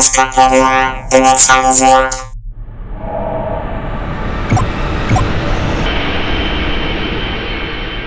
[0.00, 2.14] Wikipedia dezensiert.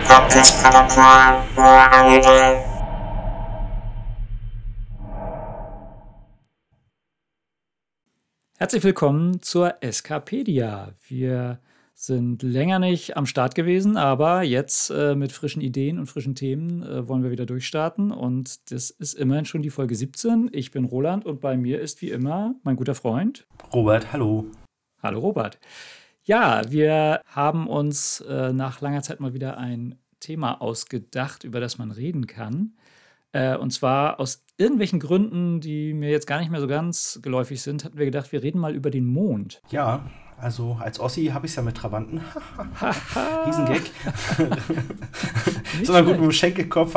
[0.08, 2.64] Campusprotokoll Ruhrnudel.
[8.58, 10.94] Herzlich willkommen zur Escapedia.
[11.08, 11.60] Wir
[11.94, 16.84] sind länger nicht am Start gewesen, aber jetzt äh, mit frischen Ideen und frischen Themen
[16.84, 18.12] äh, wollen wir wieder durchstarten.
[18.12, 20.50] Und das ist immerhin schon die Folge 17.
[20.52, 24.12] Ich bin Roland und bei mir ist wie immer mein guter Freund Robert.
[24.12, 24.48] Hallo.
[25.02, 25.60] Hallo Robert.
[26.24, 31.78] Ja, wir haben uns äh, nach langer Zeit mal wieder ein Thema ausgedacht, über das
[31.78, 32.74] man reden kann.
[33.34, 37.62] Äh, und zwar aus irgendwelchen Gründen, die mir jetzt gar nicht mehr so ganz geläufig
[37.62, 39.62] sind, hatten wir gedacht, wir reden mal über den Mond.
[39.70, 42.22] Ja, also als Ossi habe ich es ja mit Trabanten.
[43.46, 43.82] Riesengag.
[45.84, 46.96] so einen guten Schenkelkopf.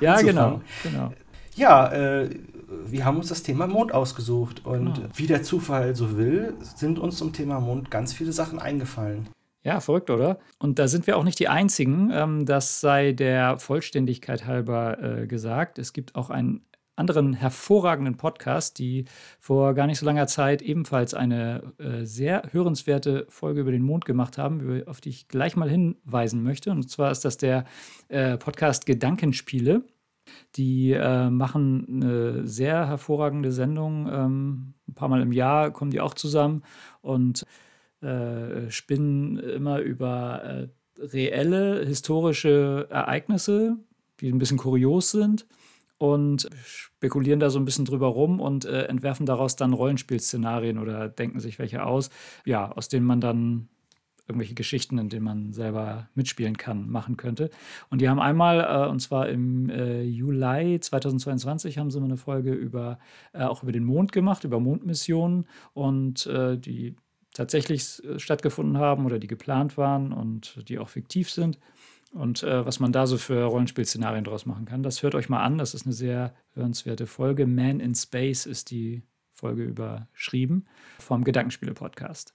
[0.00, 1.12] ja, genau, genau.
[1.56, 2.30] Ja, äh,
[2.86, 5.08] wir haben uns das Thema Mond ausgesucht und genau.
[5.14, 9.28] wie der Zufall so will, sind uns zum Thema Mond ganz viele Sachen eingefallen.
[9.62, 10.38] Ja, verrückt, oder?
[10.58, 12.10] Und da sind wir auch nicht die Einzigen.
[12.12, 15.78] Ähm, das sei der Vollständigkeit halber äh, gesagt.
[15.78, 16.60] Es gibt auch einen
[16.96, 19.04] anderen hervorragenden Podcast, die
[19.40, 24.04] vor gar nicht so langer Zeit ebenfalls eine äh, sehr hörenswerte Folge über den Mond
[24.04, 26.70] gemacht haben, auf die ich gleich mal hinweisen möchte.
[26.70, 27.64] Und zwar ist das der
[28.08, 29.82] äh, Podcast Gedankenspiele.
[30.56, 34.08] Die äh, machen eine sehr hervorragende Sendung.
[34.10, 36.62] Ähm, ein paar Mal im Jahr kommen die auch zusammen
[37.02, 37.44] und
[38.00, 40.68] äh, spinnen immer über äh,
[41.00, 43.76] reelle historische Ereignisse,
[44.20, 45.46] die ein bisschen kurios sind
[45.98, 51.08] und spekulieren da so ein bisschen drüber rum und äh, entwerfen daraus dann Rollenspielszenarien oder
[51.08, 52.10] denken sich welche aus,
[52.44, 53.68] ja, aus denen man dann
[54.26, 57.50] irgendwelche Geschichten, in denen man selber mitspielen kann, machen könnte.
[57.90, 62.16] Und die haben einmal, äh, und zwar im äh, Juli 2022, haben sie mal eine
[62.16, 62.98] Folge über,
[63.32, 66.96] äh, auch über den Mond gemacht, über Mondmissionen und äh, die
[67.34, 71.58] tatsächlich äh, stattgefunden haben oder die geplant waren und die auch fiktiv sind
[72.14, 74.82] und äh, was man da so für Rollenspielszenarien draus machen kann.
[74.82, 77.46] Das hört euch mal an, das ist eine sehr hörenswerte Folge.
[77.46, 79.02] Man in Space ist die
[79.32, 80.66] Folge überschrieben
[81.00, 82.32] vom Gedankenspiele-Podcast.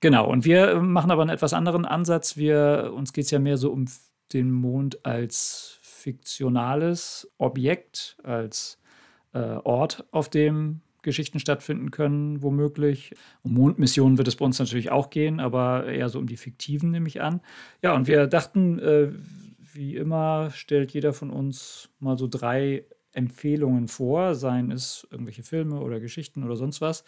[0.00, 2.36] Genau, und wir machen aber einen etwas anderen Ansatz.
[2.36, 3.86] Wir, uns geht es ja mehr so um
[4.32, 8.78] den Mond als fiktionales Objekt, als
[9.32, 13.14] äh, Ort, auf dem Geschichten stattfinden können, womöglich.
[13.42, 16.90] Um Mondmissionen wird es bei uns natürlich auch gehen, aber eher so um die fiktiven,
[16.90, 17.40] nehme ich an.
[17.82, 19.12] Ja, und wir dachten, äh,
[19.74, 25.80] wie immer stellt jeder von uns mal so drei Empfehlungen vor, seien es irgendwelche Filme
[25.80, 27.04] oder Geschichten oder sonst was.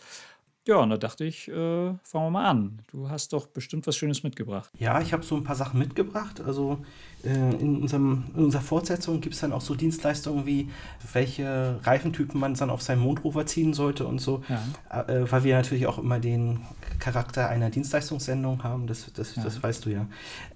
[0.67, 2.83] Ja, und da dachte ich, äh, fangen wir mal an.
[2.93, 4.71] Du hast doch bestimmt was Schönes mitgebracht.
[4.79, 6.41] Ja, ich habe so ein paar Sachen mitgebracht.
[6.41, 6.79] Also
[7.25, 10.69] in, unserem, in unserer Fortsetzung gibt es dann auch so Dienstleistungen wie,
[11.13, 14.43] welche Reifentypen man dann auf seinen Mondrover ziehen sollte und so.
[14.49, 15.03] Ja.
[15.03, 16.61] Äh, weil wir natürlich auch immer den
[16.99, 18.87] Charakter einer Dienstleistungssendung haben.
[18.87, 19.45] Das, das, ja.
[19.45, 20.07] das weißt du ja.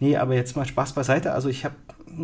[0.00, 1.32] Nee, aber jetzt mal Spaß beiseite.
[1.32, 1.76] Also ich habe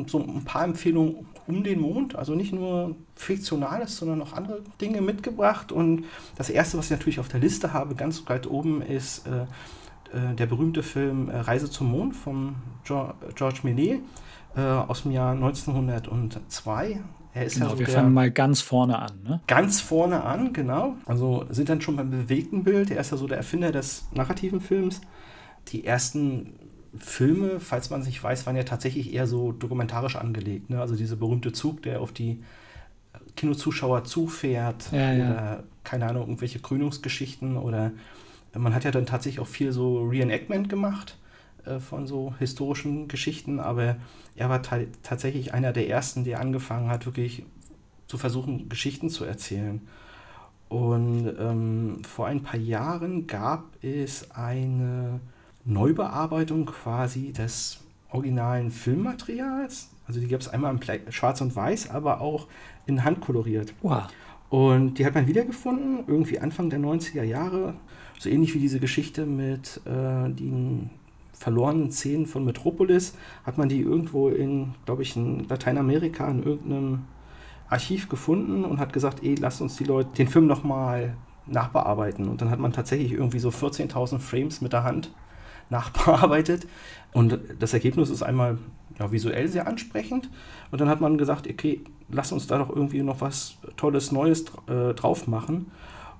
[0.06, 5.00] so ein paar Empfehlungen um den Mond, also nicht nur Fiktionales, sondern auch andere Dinge
[5.00, 5.72] mitgebracht.
[5.72, 6.04] Und
[6.36, 9.42] das erste, was ich natürlich auf der Liste habe, ganz weit oben, ist äh,
[10.16, 14.00] äh, der berühmte Film äh, Reise zum Mond von George Millet
[14.56, 17.00] äh, aus dem Jahr 1902.
[17.34, 19.12] Er ist genau, ja so wir fangen mal ganz vorne an.
[19.24, 19.40] Ne?
[19.46, 20.96] Ganz vorne an, genau.
[21.06, 22.90] Also sind dann schon beim bewegten Bild.
[22.90, 25.00] Er ist ja so der Erfinder des narrativen Films.
[25.68, 26.54] Die ersten
[26.98, 30.68] Filme, falls man es nicht weiß, waren ja tatsächlich eher so dokumentarisch angelegt.
[30.68, 30.80] Ne?
[30.80, 32.42] Also dieser berühmte Zug, der auf die
[33.36, 35.30] Kinozuschauer zufährt ja, ja.
[35.30, 37.92] oder keine Ahnung, irgendwelche Krönungsgeschichten oder
[38.54, 41.16] man hat ja dann tatsächlich auch viel so Reenactment gemacht
[41.64, 43.96] äh, von so historischen Geschichten, aber
[44.36, 47.44] er war tatsächlich einer der ersten, der angefangen hat, wirklich
[48.06, 49.80] zu versuchen, Geschichten zu erzählen.
[50.68, 55.20] Und ähm, vor ein paar Jahren gab es eine
[55.64, 57.80] Neubearbeitung quasi des
[58.10, 59.90] originalen Filmmaterials.
[60.06, 62.48] Also die gab es einmal in Schwarz und Weiß, aber auch
[62.86, 63.74] in Hand koloriert.
[63.82, 64.04] Wow.
[64.48, 67.74] Und die hat man wiedergefunden, irgendwie Anfang der 90er Jahre.
[68.18, 70.90] So ähnlich wie diese Geschichte mit äh, den
[71.42, 77.04] verlorenen Szenen von Metropolis, hat man die irgendwo in, glaube ich, in Lateinamerika in irgendeinem
[77.68, 81.16] Archiv gefunden und hat gesagt, ey, lasst uns die Leute den Film nochmal
[81.46, 82.28] nachbearbeiten.
[82.28, 85.10] Und dann hat man tatsächlich irgendwie so 14.000 Frames mit der Hand
[85.68, 86.68] nachbearbeitet.
[87.12, 88.58] Und das Ergebnis ist einmal
[89.00, 90.30] ja, visuell sehr ansprechend.
[90.70, 94.44] Und dann hat man gesagt, okay, lass uns da doch irgendwie noch was Tolles, Neues
[94.68, 95.72] äh, drauf machen.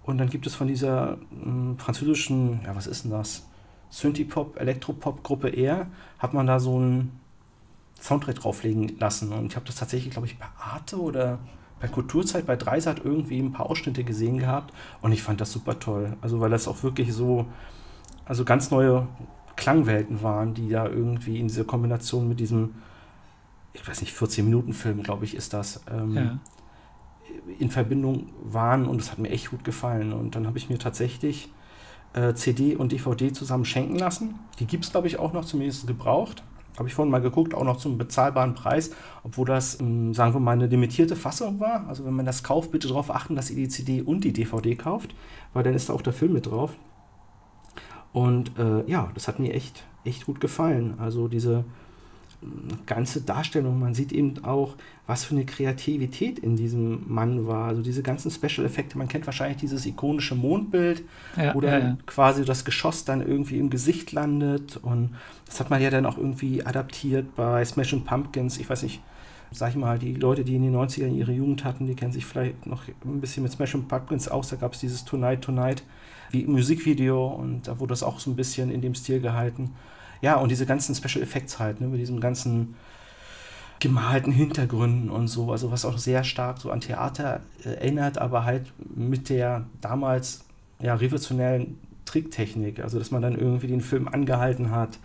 [0.02, 3.46] Und dann gibt es von dieser äh, französischen, ja, was ist denn das?
[3.92, 5.86] Synthie-Pop, Elektropop-Gruppe R,
[6.18, 7.20] hat man da so einen
[8.00, 9.32] Soundtrack drauflegen lassen.
[9.32, 11.38] Und ich habe das tatsächlich, glaube ich, bei Arte oder
[11.78, 14.72] bei Kulturzeit bei Dreisat irgendwie ein paar Ausschnitte gesehen gehabt
[15.02, 16.16] und ich fand das super toll.
[16.20, 17.46] Also weil das auch wirklich so,
[18.24, 19.08] also ganz neue
[19.56, 22.74] Klangwelten waren, die da irgendwie in dieser Kombination mit diesem,
[23.72, 26.38] ich weiß nicht, 14-Minuten-Film, glaube ich, ist das, ähm, ja.
[27.58, 30.12] in Verbindung waren und es hat mir echt gut gefallen.
[30.12, 31.50] Und dann habe ich mir tatsächlich
[32.14, 34.34] äh, CD und DVD zusammen schenken lassen.
[34.58, 36.42] Die gibt es, glaube ich, auch noch zumindest gebraucht.
[36.78, 38.92] Habe ich vorhin mal geguckt, auch noch zum bezahlbaren Preis,
[39.24, 41.86] obwohl das, ähm, sagen wir mal, eine limitierte Fassung war.
[41.86, 44.74] Also wenn man das kauft, bitte darauf achten, dass ihr die CD und die DVD
[44.74, 45.14] kauft,
[45.52, 46.74] weil dann ist da auch der Film mit drauf.
[48.12, 50.94] Und äh, ja, das hat mir echt, echt gut gefallen.
[50.98, 51.64] Also diese
[52.86, 54.74] ganze Darstellung, man sieht eben auch,
[55.06, 57.68] was für eine Kreativität in diesem Mann war.
[57.68, 61.02] Also diese ganzen Special-Effekte, man kennt wahrscheinlich dieses ikonische Mondbild,
[61.36, 61.98] ja, wo dann ja, ja.
[62.06, 64.76] quasi das Geschoss dann irgendwie im Gesicht landet.
[64.76, 65.10] Und
[65.46, 68.58] das hat man ja dann auch irgendwie adaptiert bei Smashing Pumpkins.
[68.58, 69.02] Ich weiß nicht,
[69.50, 72.24] sag ich mal, die Leute, die in den 90ern ihre Jugend hatten, die kennen sich
[72.24, 74.48] vielleicht noch ein bisschen mit Smashing Pumpkins aus.
[74.48, 75.82] Da gab es dieses Tonight, Tonight
[76.30, 79.70] wie Musikvideo und da wurde das auch so ein bisschen in dem Stil gehalten.
[80.22, 82.76] Ja, und diese ganzen Special Effects halt, ne, mit diesem ganzen
[83.80, 88.44] gemalten Hintergründen und so, also was auch sehr stark so an Theater äh, erinnert, aber
[88.44, 90.44] halt mit der damals
[90.80, 95.00] ja revolutionären Tricktechnik, also dass man dann irgendwie den Film angehalten hat,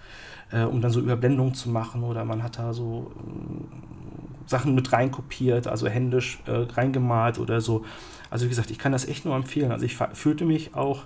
[0.51, 4.93] äh, um dann so Überblendungen zu machen oder man hat da so äh, Sachen mit
[4.93, 7.83] reinkopiert, also händisch äh, reingemalt oder so.
[8.29, 9.71] Also wie gesagt, ich kann das echt nur empfehlen.
[9.71, 11.05] Also ich fühlte mich auch,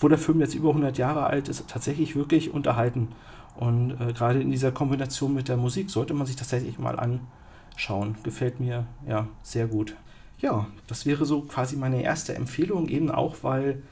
[0.00, 3.08] obwohl der Film jetzt über 100 Jahre alt ist, tatsächlich wirklich unterhalten.
[3.54, 8.14] Und äh, gerade in dieser Kombination mit der Musik sollte man sich tatsächlich mal anschauen.
[8.22, 9.94] Gefällt mir ja sehr gut.
[10.38, 13.82] Ja, das wäre so quasi meine erste Empfehlung, eben auch, weil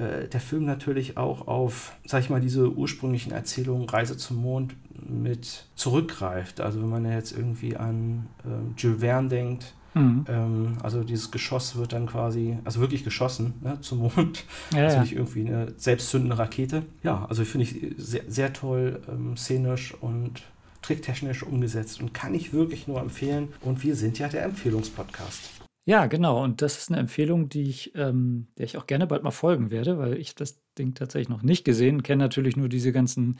[0.00, 4.74] äh, der Film natürlich auch auf, sag ich mal, diese ursprünglichen Erzählungen Reise zum Mond
[5.08, 6.60] mit zurückgreift.
[6.60, 10.24] Also wenn man jetzt irgendwie an äh, Jules Verne denkt, Mhm.
[10.28, 14.44] Ähm, also dieses Geschoss wird dann quasi, also wirklich geschossen ne, zum Mond.
[14.72, 16.82] Ja, also nicht irgendwie eine selbstzündende Rakete.
[17.02, 20.42] Ja, also finde ich sehr, sehr toll, ähm, szenisch und
[20.82, 23.48] tricktechnisch umgesetzt und kann ich wirklich nur empfehlen.
[23.60, 25.50] Und wir sind ja der Empfehlungspodcast.
[25.84, 26.42] Ja, genau.
[26.42, 29.70] Und das ist eine Empfehlung, die ich, ähm, der ich auch gerne bald mal folgen
[29.70, 33.38] werde, weil ich das Ding tatsächlich noch nicht gesehen, kenne natürlich nur diese ganzen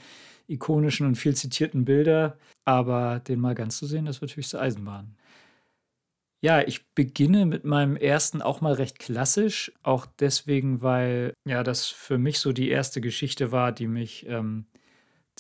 [0.49, 5.15] ikonischen und viel zitierten Bilder, aber den mal ganz zu sehen, das wird höchste Eisenbahn.
[6.45, 11.87] Ja, ich beginne mit meinem ersten auch mal recht klassisch, auch deswegen, weil ja das
[11.87, 14.67] für mich so die erste Geschichte war, die mich ähm,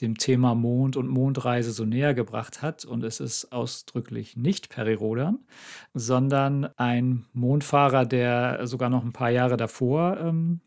[0.00, 2.84] dem Thema Mond und Mondreise so näher gebracht hat.
[2.84, 5.40] Und es ist ausdrücklich nicht Perry Rodan,
[5.93, 10.60] sondern ein Mondfahrer, der sogar noch ein paar Jahre davor ähm,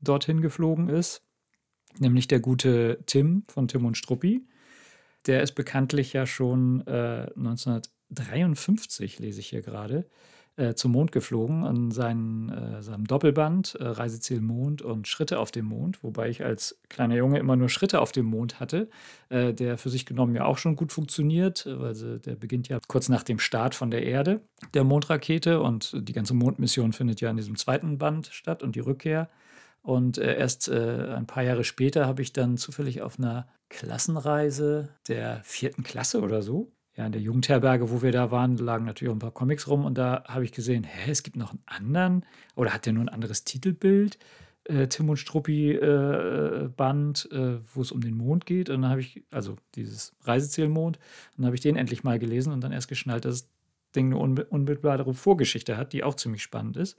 [0.00, 1.22] dorthin geflogen ist,
[2.00, 4.44] nämlich der gute Tim von Tim und Struppi.
[5.26, 10.06] Der ist bekanntlich ja schon äh, 1900 53, lese ich hier gerade,
[10.56, 15.50] äh, zum Mond geflogen an seinen, äh, seinem Doppelband äh, Reiseziel Mond und Schritte auf
[15.50, 18.88] dem Mond, wobei ich als kleiner Junge immer nur Schritte auf dem Mond hatte,
[19.28, 22.78] äh, der für sich genommen ja auch schon gut funktioniert, weil sie, der beginnt ja
[22.88, 24.40] kurz nach dem Start von der Erde,
[24.72, 28.80] der Mondrakete und die ganze Mondmission findet ja in diesem zweiten Band statt und die
[28.80, 29.28] Rückkehr.
[29.82, 34.88] Und äh, erst äh, ein paar Jahre später habe ich dann zufällig auf einer Klassenreise
[35.06, 39.10] der vierten Klasse oder so ja, in der Jugendherberge, wo wir da waren, lagen natürlich
[39.10, 41.62] auch ein paar Comics rum und da habe ich gesehen, hä, es gibt noch einen
[41.66, 42.24] anderen
[42.54, 44.18] oder hat der nur ein anderes Titelbild?
[44.64, 46.70] Äh, Tim und Struppi äh, äh,
[47.74, 48.70] wo es um den Mond geht.
[48.70, 51.02] Und dann habe ich, also dieses Reisezielmond, und
[51.36, 53.50] dann habe ich den endlich mal gelesen und dann erst geschnallt, dass das
[53.94, 56.96] Ding eine unbe unmittelbare Vorgeschichte hat, die auch ziemlich spannend ist.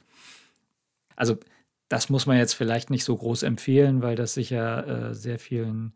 [1.15, 1.37] Also,
[1.89, 5.93] das muss man jetzt vielleicht nicht so groß empfehlen, weil das sicher äh, sehr vielen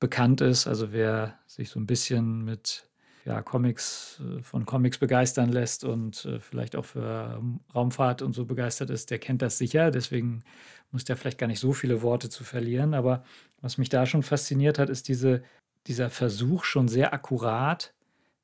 [0.00, 0.66] bekannt ist.
[0.66, 2.88] Also, wer sich so ein bisschen mit
[3.24, 7.42] ja, Comics, äh, von Comics begeistern lässt und äh, vielleicht auch für
[7.74, 9.90] Raumfahrt und so begeistert ist, der kennt das sicher.
[9.90, 10.42] Deswegen
[10.90, 12.94] muss der vielleicht gar nicht so viele Worte zu verlieren.
[12.94, 13.24] Aber
[13.60, 15.42] was mich da schon fasziniert hat, ist diese,
[15.86, 17.94] dieser Versuch, schon sehr akkurat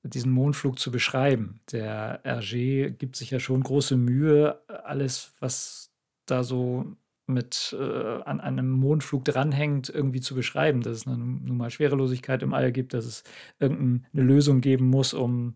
[0.04, 1.60] diesen Mondflug zu beschreiben.
[1.72, 5.90] Der Hergé gibt sich ja schon große Mühe, alles, was
[6.26, 6.96] da so
[7.28, 12.42] mit äh, an, einem Mondflug dranhängt, irgendwie zu beschreiben, dass es nun, nun mal Schwerelosigkeit
[12.42, 13.24] im All gibt, dass es
[13.58, 15.54] irgendeine Lösung geben muss, um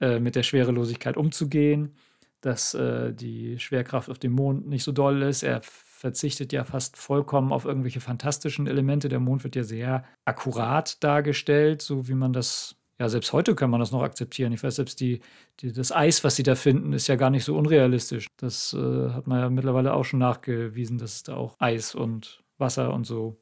[0.00, 1.94] äh, mit der Schwerelosigkeit umzugehen,
[2.40, 5.42] dass äh, die Schwerkraft auf dem Mond nicht so doll ist.
[5.42, 9.08] Er verzichtet ja fast vollkommen auf irgendwelche fantastischen Elemente.
[9.08, 13.68] Der Mond wird ja sehr akkurat dargestellt, so wie man das ja, selbst heute kann
[13.68, 14.52] man das noch akzeptieren.
[14.52, 15.18] Ich weiß, selbst die,
[15.58, 18.28] die, das Eis, was sie da finden, ist ja gar nicht so unrealistisch.
[18.36, 22.44] Das äh, hat man ja mittlerweile auch schon nachgewiesen, dass es da auch Eis und
[22.58, 23.40] Wasser und so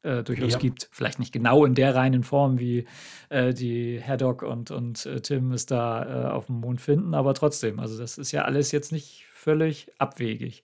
[0.00, 0.58] äh, durchaus ja.
[0.58, 0.88] gibt.
[0.92, 2.86] Vielleicht nicht genau in der reinen Form, wie
[3.28, 7.34] äh, die Haddock und, und äh, Tim es da äh, auf dem Mond finden, aber
[7.34, 10.62] trotzdem, also das ist ja alles jetzt nicht völlig abwegig.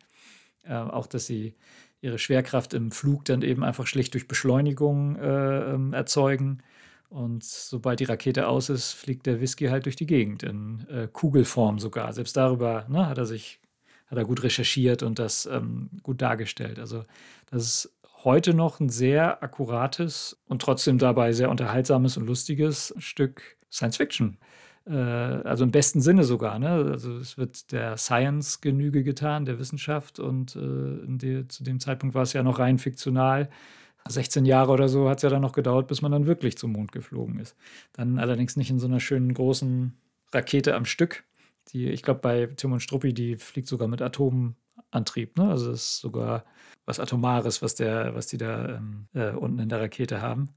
[0.64, 1.54] Äh, auch, dass sie
[2.00, 6.62] ihre Schwerkraft im Flug dann eben einfach schlicht durch Beschleunigung äh, ähm, erzeugen.
[7.08, 11.78] Und sobald die Rakete aus ist, fliegt der Whisky halt durch die Gegend, in Kugelform
[11.78, 12.12] sogar.
[12.12, 13.60] Selbst darüber ne, hat er sich
[14.08, 16.78] hat er gut recherchiert und das ähm, gut dargestellt.
[16.78, 17.04] Also
[17.50, 23.56] das ist heute noch ein sehr akkurates und trotzdem dabei sehr unterhaltsames und lustiges Stück
[23.70, 24.38] Science Fiction.
[24.86, 26.58] Äh, also im besten Sinne sogar.
[26.58, 26.68] Ne?
[26.68, 32.14] Also es wird der Science Genüge getan, der Wissenschaft und äh, die, zu dem Zeitpunkt
[32.14, 33.48] war es ja noch rein fiktional.
[34.08, 36.72] 16 Jahre oder so hat es ja dann noch gedauert, bis man dann wirklich zum
[36.72, 37.56] Mond geflogen ist.
[37.92, 39.96] Dann allerdings nicht in so einer schönen großen
[40.32, 41.24] Rakete am Stück.
[41.68, 45.36] Die, ich glaube, bei Tim und Struppi, die fliegt sogar mit Atomantrieb.
[45.36, 45.48] Ne?
[45.48, 46.44] Also das ist sogar
[46.86, 50.50] was Atomares, was, der, was die da ähm, äh, unten in der Rakete haben.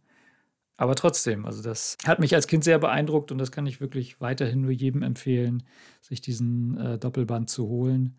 [0.78, 4.20] Aber trotzdem, also das hat mich als Kind sehr beeindruckt und das kann ich wirklich
[4.20, 5.64] weiterhin nur jedem empfehlen,
[6.02, 8.18] sich diesen äh, Doppelband zu holen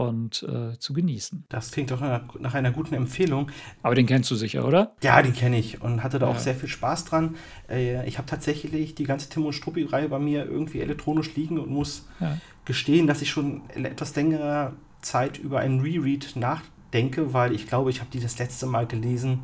[0.00, 1.44] und äh, zu genießen.
[1.48, 3.50] Das klingt doch nach einer guten Empfehlung.
[3.82, 4.92] Aber den kennst du sicher, oder?
[5.02, 6.32] Ja, den kenne ich und hatte da ja.
[6.32, 7.36] auch sehr viel Spaß dran.
[7.68, 11.70] Äh, ich habe tatsächlich die ganze Tim und Struppi-Reihe bei mir irgendwie elektronisch liegen und
[11.70, 12.36] muss ja.
[12.64, 17.90] gestehen, dass ich schon etwas längere Zeit über einen Reread nachdenke denke, weil ich glaube,
[17.90, 19.42] ich habe die das letzte Mal gelesen,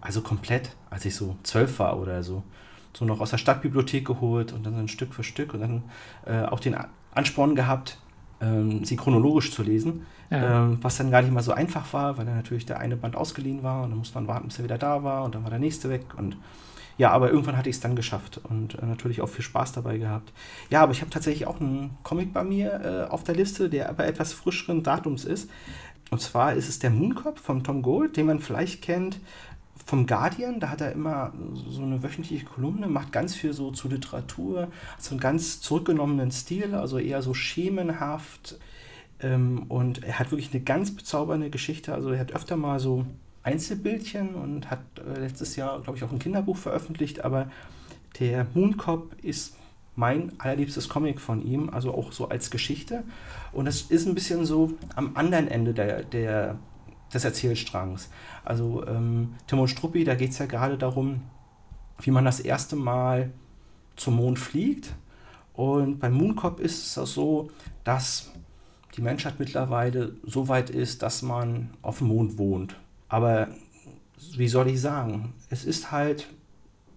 [0.00, 2.42] also komplett, als ich so zwölf war oder so.
[2.92, 5.82] So noch aus der Stadtbibliothek geholt und dann ein Stück für Stück und dann
[6.26, 6.76] äh, auch den
[7.12, 7.98] Ansporn gehabt,
[8.40, 10.64] ähm, sie chronologisch zu lesen, ja.
[10.64, 13.16] ähm, was dann gar nicht mal so einfach war, weil dann natürlich der eine Band
[13.16, 15.50] ausgeliehen war und dann musste man warten, bis er wieder da war und dann war
[15.50, 16.36] der nächste weg und
[16.96, 19.98] ja, aber irgendwann hatte ich es dann geschafft und äh, natürlich auch viel Spaß dabei
[19.98, 20.32] gehabt.
[20.70, 23.88] Ja, aber ich habe tatsächlich auch einen Comic bei mir äh, auf der Liste, der
[23.88, 25.50] aber etwas frischeren Datums ist.
[26.10, 29.18] Und zwar ist es der Mooncop von Tom Gold, den man vielleicht kennt
[29.84, 30.60] vom Guardian.
[30.60, 35.10] Da hat er immer so eine wöchentliche Kolumne, macht ganz viel so zu Literatur, so
[35.10, 38.58] einen ganz zurückgenommenen Stil, also eher so schemenhaft.
[39.20, 41.94] Ähm, und er hat wirklich eine ganz bezaubernde Geschichte.
[41.94, 43.06] Also er hat öfter mal so
[43.42, 47.24] Einzelbildchen und hat äh, letztes Jahr, glaube ich, auch ein Kinderbuch veröffentlicht.
[47.24, 47.50] Aber
[48.18, 49.56] der Mooncop ist
[49.96, 53.04] mein allerliebstes Comic von ihm, also auch so als Geschichte.
[53.52, 56.58] Und das ist ein bisschen so am anderen Ende der, der,
[57.14, 58.10] des Erzählstrangs.
[58.44, 61.22] Also ähm, Timo Struppi, da geht es ja gerade darum,
[62.00, 63.32] wie man das erste Mal
[63.96, 64.94] zum Mond fliegt.
[65.52, 67.50] Und beim Mooncop ist es so,
[67.84, 68.32] dass
[68.96, 72.76] die Menschheit mittlerweile so weit ist, dass man auf dem Mond wohnt.
[73.08, 73.48] Aber
[74.36, 76.28] wie soll ich sagen, es ist halt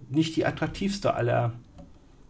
[0.10, 1.54] nicht die attraktivste aller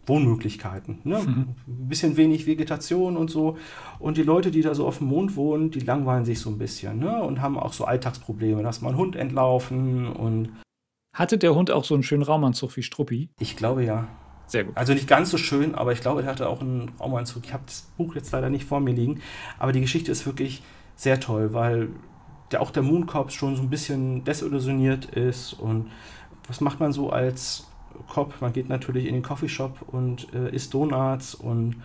[0.08, 1.00] Wohnmöglichkeiten.
[1.04, 1.18] Ne?
[1.18, 1.54] Mhm.
[1.66, 3.56] Ein bisschen wenig Vegetation und so.
[3.98, 6.58] Und die Leute, die da so auf dem Mond wohnen, die langweilen sich so ein
[6.58, 7.22] bisschen ne?
[7.22, 8.62] und haben auch so Alltagsprobleme.
[8.62, 10.50] Da ist mal ein Hund entlaufen und.
[11.14, 13.30] Hatte der Hund auch so einen schönen Raumanzug wie Struppi?
[13.40, 14.08] Ich glaube ja.
[14.46, 14.76] Sehr gut.
[14.76, 17.44] Also nicht ganz so schön, aber ich glaube, er hatte auch einen Raumanzug.
[17.44, 19.20] Ich habe das Buch jetzt leider nicht vor mir liegen.
[19.58, 20.62] Aber die Geschichte ist wirklich
[20.96, 21.90] sehr toll, weil
[22.50, 25.52] der, auch der Mooncorps schon so ein bisschen desillusioniert ist.
[25.52, 25.90] Und
[26.46, 27.68] was macht man so als
[28.08, 31.76] Cop, man geht natürlich in den Coffeeshop und äh, isst Donuts und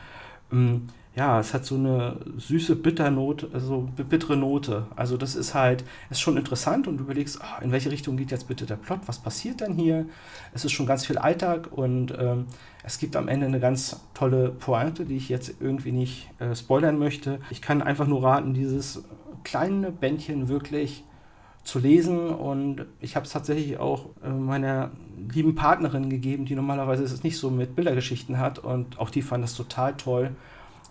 [0.52, 4.88] ähm, ja, es hat so eine süße Bitternote, also bittere Note.
[4.96, 8.32] Also das ist halt, ist schon interessant und du überlegst, oh, in welche Richtung geht
[8.32, 10.08] jetzt bitte der Plot, was passiert denn hier?
[10.56, 12.48] Es ist schon ganz viel Alltag und ähm,
[12.84, 16.98] es gibt am Ende eine ganz tolle Pointe, die ich jetzt irgendwie nicht äh, spoilern
[16.98, 17.40] möchte.
[17.52, 19.04] Ich kann einfach nur raten, dieses
[19.44, 21.04] kleine Bändchen wirklich
[21.64, 24.92] zu lesen und ich habe es tatsächlich auch äh, meiner
[25.34, 29.44] lieben Partnerin gegeben, die normalerweise es nicht so mit Bildergeschichten hat und auch die fand
[29.44, 30.36] das total toll.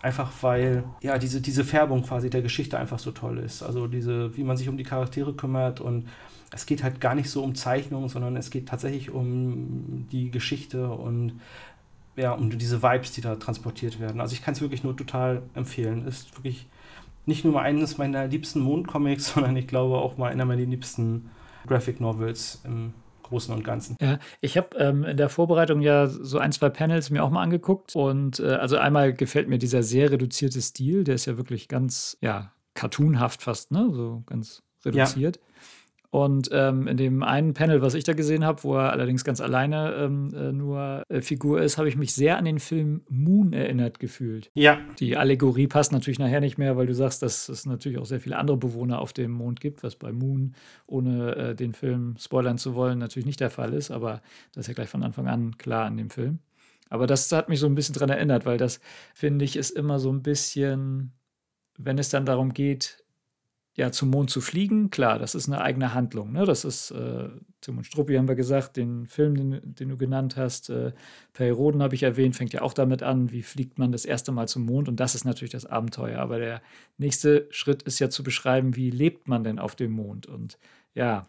[0.01, 3.63] Einfach weil ja diese, diese Färbung quasi der Geschichte einfach so toll ist.
[3.63, 6.07] Also diese, wie man sich um die Charaktere kümmert und
[6.51, 10.89] es geht halt gar nicht so um Zeichnung, sondern es geht tatsächlich um die Geschichte
[10.89, 11.39] und
[12.15, 14.21] ja, um diese Vibes, die da transportiert werden.
[14.21, 16.05] Also ich kann es wirklich nur total empfehlen.
[16.05, 16.67] Ist wirklich
[17.25, 21.29] nicht nur eines meiner liebsten Mondcomics, sondern ich glaube auch mal einer meiner liebsten
[21.67, 23.97] Graphic Novels im Großen und Ganzen.
[24.01, 27.41] Ja, ich habe ähm, in der Vorbereitung ja so ein, zwei Panels mir auch mal
[27.41, 27.95] angeguckt.
[27.95, 32.17] Und äh, also einmal gefällt mir dieser sehr reduzierte Stil, der ist ja wirklich ganz,
[32.21, 33.89] ja, cartoonhaft fast, ne?
[33.91, 35.37] So ganz reduziert.
[35.37, 35.52] Ja.
[36.13, 39.41] Und ähm, in dem einen Panel, was ich da gesehen habe, wo er allerdings ganz
[39.41, 43.51] alleine ähm, äh, nur äh, Figur ist, habe ich mich sehr an den Film Moon
[43.51, 44.51] erinnert gefühlt.
[44.53, 44.79] Ja.
[44.99, 48.19] Die Allegorie passt natürlich nachher nicht mehr, weil du sagst, dass es natürlich auch sehr
[48.19, 50.53] viele andere Bewohner auf dem Mond gibt, was bei Moon,
[50.85, 53.89] ohne äh, den Film spoilern zu wollen, natürlich nicht der Fall ist.
[53.89, 54.21] Aber
[54.53, 56.37] das ist ja gleich von Anfang an klar in dem Film.
[56.91, 58.81] Aber das hat mich so ein bisschen dran erinnert, weil das,
[59.15, 61.11] finde ich, ist immer so ein bisschen,
[61.79, 63.02] wenn es dann darum geht,
[63.75, 66.31] ja, zum Mond zu fliegen, klar, das ist eine eigene Handlung.
[66.31, 66.45] Ne?
[66.45, 70.37] Das ist, äh, Tim und Struppi haben wir gesagt, den Film, den, den du genannt
[70.37, 70.91] hast, äh,
[71.33, 74.47] Perioden habe ich erwähnt, fängt ja auch damit an, wie fliegt man das erste Mal
[74.47, 76.19] zum Mond und das ist natürlich das Abenteuer.
[76.19, 76.61] Aber der
[76.99, 80.59] nächste Schritt ist ja zu beschreiben, wie lebt man denn auf dem Mond und
[80.93, 81.27] ja,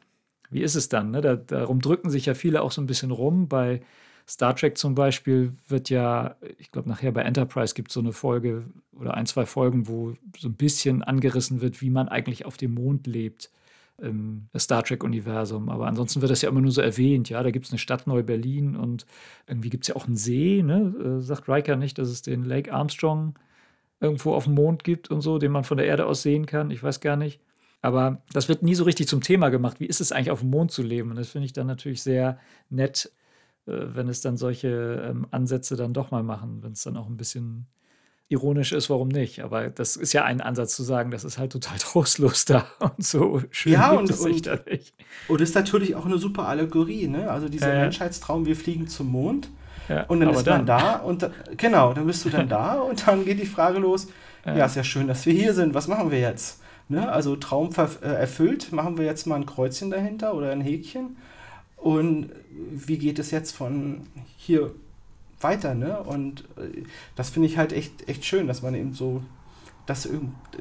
[0.50, 1.10] wie ist es dann?
[1.12, 1.22] Ne?
[1.22, 3.48] Da, darum drücken sich ja viele auch so ein bisschen rum.
[3.48, 3.80] Bei
[4.26, 8.12] Star Trek zum Beispiel wird ja, ich glaube, nachher bei Enterprise gibt es so eine
[8.12, 12.56] Folge oder ein, zwei Folgen, wo so ein bisschen angerissen wird, wie man eigentlich auf
[12.56, 13.50] dem Mond lebt
[13.98, 15.68] im Star Trek-Universum.
[15.68, 17.28] Aber ansonsten wird das ja immer nur so erwähnt.
[17.28, 19.06] Ja, da gibt es eine Stadt Neu-Berlin und
[19.46, 21.18] irgendwie gibt es ja auch einen See, ne?
[21.18, 23.38] Äh, sagt Riker nicht, dass es den Lake Armstrong
[24.00, 26.70] irgendwo auf dem Mond gibt und so, den man von der Erde aus sehen kann.
[26.70, 27.40] Ich weiß gar nicht.
[27.82, 29.78] Aber das wird nie so richtig zum Thema gemacht.
[29.78, 31.10] Wie ist es eigentlich auf dem Mond zu leben?
[31.10, 32.38] Und das finde ich dann natürlich sehr
[32.70, 33.12] nett,
[33.66, 37.16] wenn es dann solche ähm, Ansätze dann doch mal machen, wenn es dann auch ein
[37.16, 37.66] bisschen
[38.28, 39.40] ironisch ist, warum nicht?
[39.40, 43.04] Aber das ist ja ein Ansatz zu sagen, das ist halt total trostlos da und
[43.04, 44.94] so schön ja, und, es sich da nicht.
[45.28, 47.30] Und ist natürlich auch eine super Allegorie, ne?
[47.30, 49.48] Also dieser äh, Menschheitstraum, wir fliegen zum Mond.
[49.88, 50.66] Ja, und dann ist man dann.
[50.66, 54.08] da und da, genau, dann bist du dann da und dann geht die Frage los,
[54.46, 54.56] ja.
[54.56, 56.62] ja, ist ja schön, dass wir hier sind, was machen wir jetzt?
[56.88, 57.10] Ne?
[57.10, 61.16] Also Traum äh, erfüllt, machen wir jetzt mal ein Kreuzchen dahinter oder ein Häkchen.
[61.84, 62.30] Und
[62.70, 64.06] wie geht es jetzt von
[64.38, 64.70] hier
[65.42, 65.74] weiter?
[65.74, 66.00] Ne?
[66.02, 69.20] Und äh, das finde ich halt echt, echt schön, dass man eben so
[69.84, 70.08] das,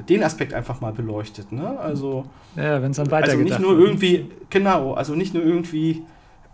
[0.09, 1.53] den Aspekt einfach mal beleuchtet.
[1.53, 1.79] Ne?
[1.79, 2.25] Also,
[2.57, 3.39] ja, wenn es dann weitergeht.
[3.39, 6.03] Also nicht nur irgendwie, genau, also nicht nur irgendwie,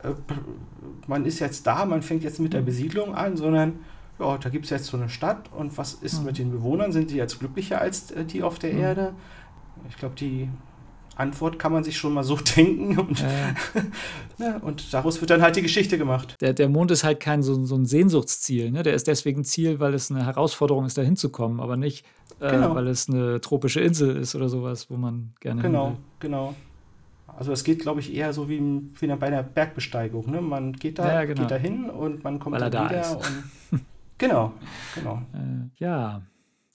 [0.04, 0.10] äh,
[1.08, 3.80] man ist jetzt da, man fängt jetzt mit der Besiedlung an, sondern
[4.20, 6.26] ja, da gibt es jetzt so eine Stadt und was ist mhm.
[6.28, 6.92] mit den Bewohnern?
[6.92, 8.82] Sind die jetzt glücklicher als äh, die auf der mhm.
[8.82, 9.14] Erde?
[9.90, 10.48] Ich glaube, die
[11.20, 13.28] Antwort kann man sich schon mal so denken und, ja.
[14.38, 16.36] ja, und daraus wird dann halt die Geschichte gemacht.
[16.42, 18.72] Der, der Mond ist halt kein so, so ein Sehnsuchtsziel.
[18.72, 18.84] Ne?
[18.84, 22.06] Der ist deswegen Ziel, weil es eine Herausforderung ist, da hinzukommen, aber nicht,
[22.40, 22.76] äh, genau.
[22.76, 25.62] weil es eine tropische Insel ist oder sowas, wo man gerne.
[25.62, 26.56] Genau, genau.
[27.38, 28.60] Also es geht, glaube ich, eher so wie,
[29.00, 30.30] wie bei einer Bergbesteigung.
[30.30, 30.42] Ne?
[30.42, 31.42] Man geht da, ja, genau.
[31.42, 33.18] geht da hin und man kommt weil dann wieder.
[33.72, 33.82] Und,
[34.18, 34.54] genau,
[34.96, 35.22] genau.
[35.34, 36.22] Äh, ja,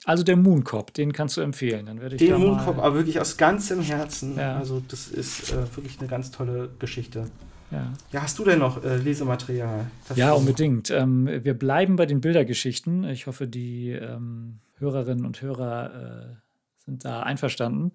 [0.04, 1.86] also der Mooncop, den kannst du empfehlen.
[1.86, 4.36] Dann werde ich den Mooncop, aber wirklich aus ganzem Herzen.
[4.36, 4.56] Ja.
[4.56, 7.26] Also das ist äh, wirklich eine ganz tolle Geschichte.
[7.70, 7.92] Ja.
[8.12, 9.86] ja, hast du denn noch äh, Lesematerial?
[10.14, 10.90] ja, unbedingt.
[10.90, 13.04] Ähm, wir bleiben bei den Bildergeschichten.
[13.04, 16.44] Ich hoffe, die ähm, Hörerinnen und Hörer äh,
[16.84, 17.92] sind da einverstanden.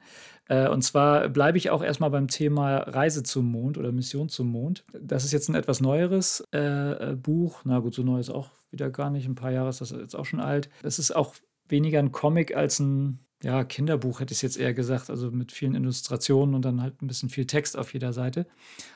[0.48, 4.48] Äh, und zwar bleibe ich auch erstmal beim Thema Reise zum Mond oder Mission zum
[4.48, 4.84] Mond.
[5.00, 7.62] Das ist jetzt ein etwas neueres äh, äh, Buch.
[7.64, 9.28] Na gut, so neu ist auch wieder gar nicht.
[9.28, 10.70] Ein paar Jahre ist das jetzt auch schon alt.
[10.84, 11.36] Es ist auch
[11.70, 15.76] weniger ein Comic als ein ja, Kinderbuch, hätte ich jetzt eher gesagt, also mit vielen
[15.76, 18.46] Illustrationen und dann halt ein bisschen viel Text auf jeder Seite.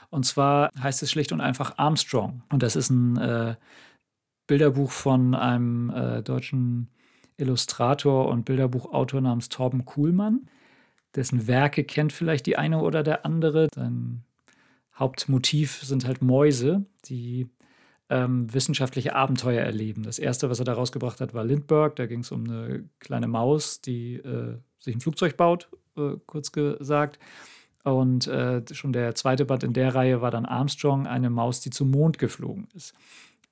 [0.09, 2.43] Und zwar heißt es schlicht und einfach Armstrong.
[2.51, 3.55] Und das ist ein äh,
[4.47, 6.89] Bilderbuch von einem äh, deutschen
[7.37, 10.49] Illustrator und Bilderbuchautor namens Torben Kuhlmann.
[11.15, 13.69] Dessen Werke kennt vielleicht die eine oder der andere.
[13.73, 14.23] Sein
[14.95, 17.47] Hauptmotiv sind halt Mäuse, die
[18.09, 20.03] ähm, wissenschaftliche Abenteuer erleben.
[20.03, 21.95] Das erste, was er da rausgebracht hat, war Lindbergh.
[21.95, 26.51] Da ging es um eine kleine Maus, die äh, sich ein Flugzeug baut, äh, kurz
[26.51, 27.19] gesagt.
[27.83, 31.69] Und äh, schon der zweite Band in der Reihe war dann Armstrong, eine Maus, die
[31.69, 32.93] zum Mond geflogen ist.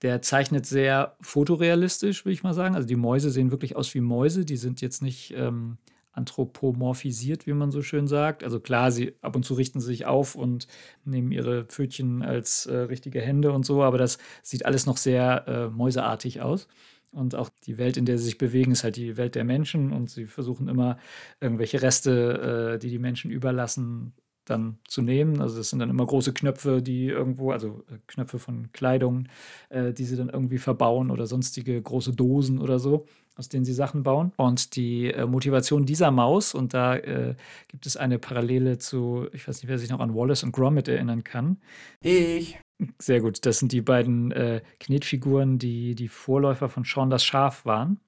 [0.02, 2.76] Der zeichnet sehr fotorealistisch, will ich mal sagen.
[2.76, 4.46] Also die Mäuse sehen wirklich aus wie Mäuse.
[4.46, 5.78] Die sind jetzt nicht ähm,
[6.14, 8.44] anthropomorphisiert, wie man so schön sagt.
[8.44, 10.68] Also klar, sie ab und zu richten sie sich auf und
[11.06, 15.48] nehmen ihre Pfötchen als äh, richtige Hände und so, aber das sieht alles noch sehr
[15.48, 16.68] äh, mäuseartig aus.
[17.14, 19.92] Und auch die Welt, in der sie sich bewegen, ist halt die Welt der Menschen
[19.92, 20.98] und sie versuchen immer
[21.42, 24.14] irgendwelche Reste, äh, die die Menschen überlassen,
[24.46, 25.42] dann zu nehmen.
[25.42, 29.28] Also das sind dann immer große Knöpfe, die irgendwo, also äh, Knöpfe von Kleidung,
[29.70, 33.74] äh, die sie dann irgendwie verbauen oder sonstige große Dosen oder so aus denen sie
[33.74, 34.32] Sachen bauen.
[34.38, 37.36] Und die äh, Motivation dieser Maus, und da äh,
[37.68, 40.88] gibt es eine Parallele zu, ich weiß nicht, wer sich noch an Wallace und Gromit
[40.88, 41.58] erinnern kann.
[42.02, 42.60] Ich.
[42.98, 43.46] Sehr gut.
[43.46, 48.00] Das sind die beiden äh, Knetfiguren, die die Vorläufer von Sean das Schaf waren.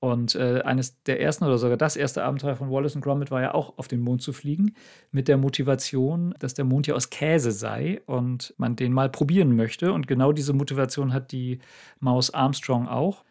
[0.00, 3.42] Und äh, eines der ersten oder sogar das erste Abenteuer von Wallace und Gromit war
[3.42, 4.74] ja auch auf den Mond zu fliegen,
[5.12, 9.54] mit der Motivation, dass der Mond ja aus Käse sei und man den mal probieren
[9.54, 9.92] möchte.
[9.92, 11.58] Und genau diese Motivation hat die
[12.00, 13.24] Maus Armstrong auch.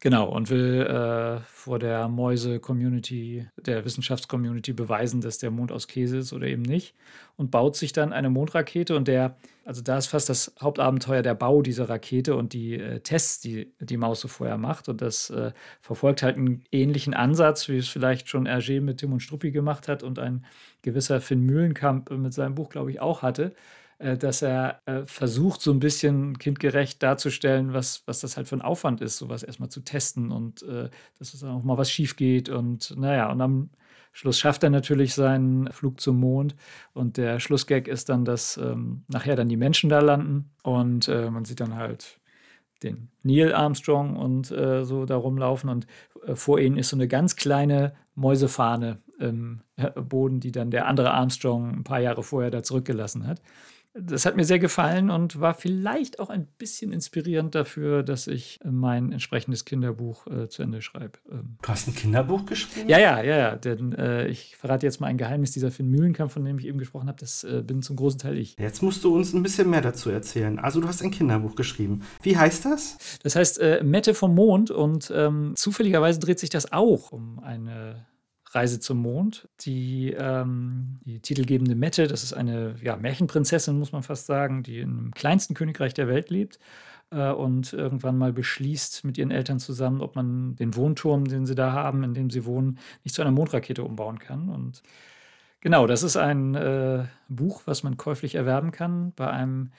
[0.00, 6.18] Genau, und will äh, vor der Mäuse-Community, der Wissenschaftscommunity beweisen, dass der Mond aus Käse
[6.18, 6.94] ist oder eben nicht.
[7.36, 11.34] Und baut sich dann eine Mondrakete und der, also da ist fast das Hauptabenteuer der
[11.34, 14.90] Bau dieser Rakete und die äh, Tests, die die Maus so vorher macht.
[14.90, 19.14] Und das äh, verfolgt halt einen ähnlichen Ansatz, wie es vielleicht schon Hergé mit Tim
[19.14, 20.44] und Struppi gemacht hat und ein
[20.82, 23.54] gewisser Finn Mühlenkamp mit seinem Buch, glaube ich, auch hatte
[23.98, 28.62] dass er äh, versucht, so ein bisschen kindgerecht darzustellen, was, was das halt für ein
[28.62, 32.48] Aufwand ist, sowas erstmal zu testen und äh, dass es auch mal was schief geht.
[32.50, 33.70] Und naja, und am
[34.12, 36.54] Schluss schafft er natürlich seinen Flug zum Mond
[36.92, 41.30] und der Schlussgag ist dann, dass ähm, nachher dann die Menschen da landen und äh,
[41.30, 42.20] man sieht dann halt
[42.82, 45.86] den Neil Armstrong und äh, so da rumlaufen und
[46.26, 49.60] äh, vor ihnen ist so eine ganz kleine Mäusefahne im
[50.08, 53.40] Boden, die dann der andere Armstrong ein paar Jahre vorher da zurückgelassen hat
[54.00, 58.60] das hat mir sehr gefallen und war vielleicht auch ein bisschen inspirierend dafür, dass ich
[58.64, 61.18] mein entsprechendes Kinderbuch äh, zu Ende schreibe.
[61.30, 62.88] Ähm, du hast ein Kinderbuch geschrieben?
[62.88, 63.56] Ja, ja, ja, ja.
[63.56, 66.78] Denn äh, ich verrate jetzt mal ein Geheimnis dieser Finn Mühlenkamp, von dem ich eben
[66.78, 67.18] gesprochen habe.
[67.18, 68.56] Das äh, bin zum großen Teil ich.
[68.58, 70.58] Jetzt musst du uns ein bisschen mehr dazu erzählen.
[70.58, 72.02] Also, du hast ein Kinderbuch geschrieben.
[72.22, 72.98] Wie heißt das?
[73.22, 78.06] Das heißt äh, Mette vom Mond und ähm, zufälligerweise dreht sich das auch um eine
[78.56, 79.48] Reise zum Mond.
[79.60, 84.80] Die, ähm, die titelgebende Mette, das ist eine ja, Märchenprinzessin, muss man fast sagen, die
[84.80, 86.58] im kleinsten Königreich der Welt lebt
[87.10, 91.54] äh, und irgendwann mal beschließt mit ihren Eltern zusammen, ob man den Wohnturm, den sie
[91.54, 94.48] da haben, in dem sie wohnen, nicht zu einer Mondrakete umbauen kann.
[94.48, 94.82] Und
[95.60, 99.70] genau, das ist ein äh, Buch, was man käuflich erwerben kann bei einem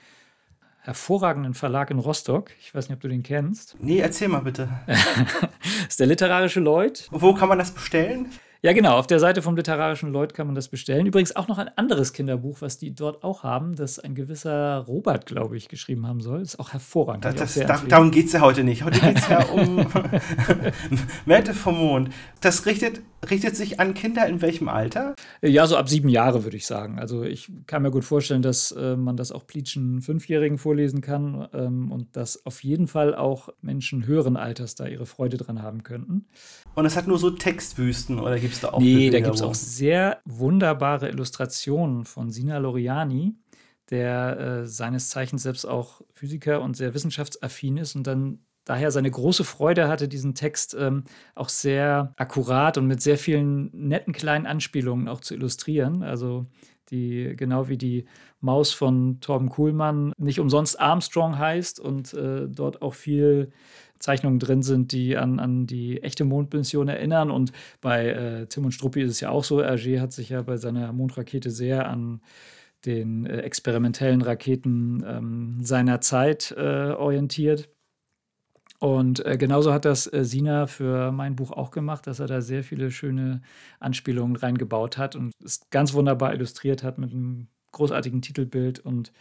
[0.82, 2.52] hervorragenden Verlag in Rostock.
[2.60, 3.76] Ich weiß nicht, ob du den kennst.
[3.80, 4.68] Nee, erzähl mal bitte.
[4.86, 7.08] das ist der literarische Lloyd.
[7.10, 8.28] Wo kann man das bestellen?
[8.60, 8.98] Ja, genau.
[8.98, 11.06] Auf der Seite vom Literarischen Lloyd kann man das bestellen.
[11.06, 15.26] Übrigens auch noch ein anderes Kinderbuch, was die dort auch haben, das ein gewisser Robert,
[15.26, 16.40] glaube ich, geschrieben haben soll.
[16.40, 17.24] Das ist auch hervorragend.
[17.24, 18.82] Das, das, da, darum geht es ja heute nicht.
[18.82, 19.86] Heute geht es ja um
[21.26, 22.10] Mette vom Mond.
[22.40, 25.14] Das richtet, richtet sich an Kinder in welchem Alter?
[25.40, 26.98] Ja, so ab sieben Jahre, würde ich sagen.
[26.98, 31.48] Also ich kann mir gut vorstellen, dass äh, man das auch Pleatschen Fünfjährigen vorlesen kann
[31.52, 35.84] ähm, und dass auf jeden Fall auch Menschen höheren Alters da ihre Freude dran haben
[35.84, 36.26] könnten.
[36.74, 39.34] Und es hat nur so Textwüsten oder gibt gibt es da auch Nee, da gibt
[39.34, 43.34] es auch sehr wunderbare Illustrationen von Sina Loriani,
[43.90, 49.10] der äh, seines Zeichens selbst auch Physiker und sehr wissenschaftsaffin ist und dann daher seine
[49.10, 51.04] große Freude hatte, diesen Text ähm,
[51.34, 56.02] auch sehr akkurat und mit sehr vielen netten kleinen Anspielungen auch zu illustrieren.
[56.02, 56.46] Also
[56.90, 58.04] die genau wie die
[58.40, 63.50] Maus von Torben Kuhlmann nicht umsonst Armstrong heißt und äh, dort auch viel
[63.98, 67.30] Zeichnungen drin sind, die an, an die echte Mondmission erinnern.
[67.30, 69.60] Und bei äh, Tim und Struppi ist es ja auch so.
[69.60, 72.20] Hergé hat sich ja bei seiner Mondrakete sehr an
[72.84, 77.68] den äh, experimentellen Raketen ähm, seiner Zeit äh, orientiert.
[78.78, 82.40] Und äh, genauso hat das äh, Sina für mein Buch auch gemacht, dass er da
[82.40, 83.42] sehr viele schöne
[83.80, 88.78] Anspielungen reingebaut hat und es ganz wunderbar illustriert hat mit einem großartigen Titelbild.
[88.78, 89.12] Und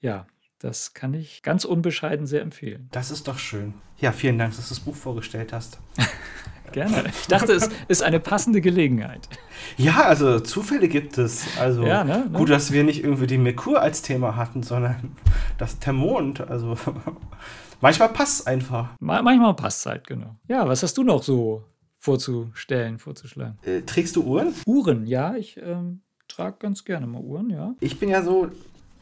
[0.00, 0.26] ja,
[0.58, 2.88] das kann ich ganz unbescheiden sehr empfehlen.
[2.92, 3.74] Das ist doch schön.
[3.98, 5.78] Ja, vielen Dank, dass du das Buch vorgestellt hast.
[6.72, 7.04] Gerne.
[7.08, 9.28] Ich dachte, es ist eine passende Gelegenheit.
[9.76, 11.46] Ja, also Zufälle gibt es.
[11.58, 12.38] Also ja, ne, ne?
[12.38, 15.14] gut, dass wir nicht irgendwie die Merkur als Thema hatten, sondern
[15.58, 16.40] das der Mond.
[16.40, 16.78] Also
[17.82, 18.90] manchmal passt es einfach.
[19.00, 20.36] manchmal passt es halt, genau.
[20.48, 21.64] Ja, was hast du noch so
[21.98, 23.58] vorzustellen, vorzuschlagen?
[23.62, 24.54] Äh, trägst du Uhren?
[24.66, 25.36] Uhren, ja.
[25.36, 27.74] Ich ähm, trage ganz gerne mal Uhren, ja.
[27.80, 28.50] Ich bin ja so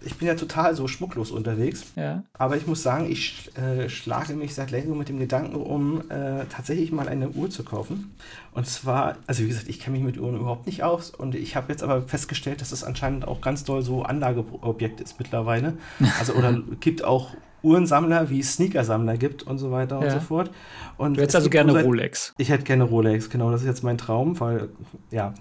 [0.03, 1.85] ich bin ja total so schmucklos unterwegs.
[1.97, 2.25] Ja.
[2.33, 6.47] Aber ich muss sagen, ich äh, schlage mich seit längerem mit dem Gedanken um, äh,
[6.47, 8.15] tatsächlich mal eine Uhr zu kaufen.
[8.53, 11.11] Und zwar, also wie gesagt, ich kenne mich mit Uhren überhaupt nicht aus.
[11.11, 15.19] Und ich habe jetzt aber festgestellt, dass es anscheinend auch ganz doll so Anlageobjekt ist
[15.19, 15.75] mittlerweile.
[16.19, 17.31] Also, oder gibt auch
[17.63, 20.05] Uhrensammler, wie es Sneakersammler gibt und so weiter ja.
[20.05, 20.51] und so fort.
[20.97, 22.35] Und du hättest also gerne seit, Rolex.
[22.39, 23.51] Ich hätte gerne Rolex, genau.
[23.51, 24.71] Das ist jetzt mein Traum, weil,
[25.11, 25.35] ja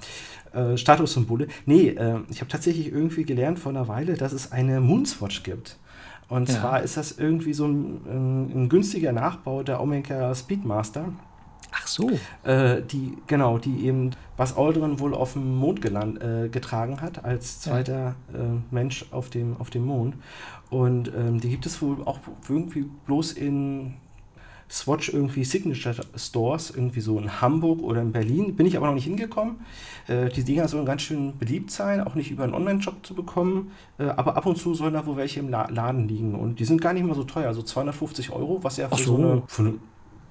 [0.54, 1.48] äh, Statussymbole.
[1.66, 5.78] Nee, äh, ich habe tatsächlich irgendwie gelernt vor einer Weile, dass es eine Moonswatch gibt.
[6.28, 6.56] Und ja.
[6.60, 11.06] zwar ist das irgendwie so ein, ein, ein günstiger Nachbau der Omega Speedmaster.
[11.72, 12.10] Ach so.
[12.44, 17.24] Äh, die, genau, die eben was Aldrin wohl auf dem Mond geland, äh, getragen hat,
[17.24, 18.40] als zweiter ja.
[18.40, 20.16] äh, Mensch auf dem, auf dem Mond.
[20.70, 23.96] Und ähm, die gibt es wohl auch irgendwie bloß in
[24.70, 28.56] Swatch irgendwie Signature Stores, irgendwie so in Hamburg oder in Berlin.
[28.56, 29.62] Bin ich aber noch nicht hingekommen.
[30.08, 33.72] Äh, die Dinger sollen ganz schön beliebt sein, auch nicht über einen Online-Shop zu bekommen.
[33.98, 36.36] Äh, aber ab und zu sollen da wohl welche im La Laden liegen.
[36.36, 39.04] Und die sind gar nicht mal so teuer, also 250 Euro, was ja für so.
[39.04, 39.74] so eine, für eine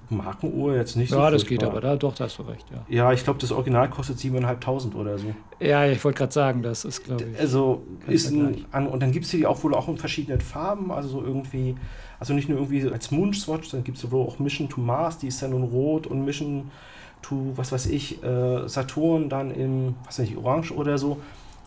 [0.09, 1.23] Markenuhr jetzt nicht ja, so.
[1.23, 2.85] Ja, das geht aber, da, doch, da hast du recht, ja.
[2.87, 5.33] Ja, ich glaube, das Original kostet 7.500 oder so.
[5.59, 7.39] Ja, ich wollte gerade sagen, das ist, glaube ich.
[7.39, 10.91] Also, ist ein, an, und dann gibt es die auch wohl auch in verschiedenen Farben,
[10.91, 11.75] also so irgendwie
[12.19, 15.27] also nicht nur irgendwie als Moonswatch, dann gibt es wohl auch Mission to Mars, die
[15.27, 16.69] ist dann nun rot und Mission
[17.21, 21.19] to, was weiß ich, äh, Saturn dann in, was weiß ich, orange oder so.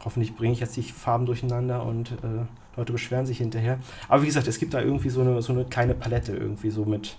[0.05, 2.44] Hoffentlich bringe ich jetzt die Farben durcheinander und äh,
[2.76, 3.78] Leute beschweren sich hinterher.
[4.09, 6.85] Aber wie gesagt, es gibt da irgendwie so eine, so eine kleine Palette irgendwie so
[6.85, 7.16] mit,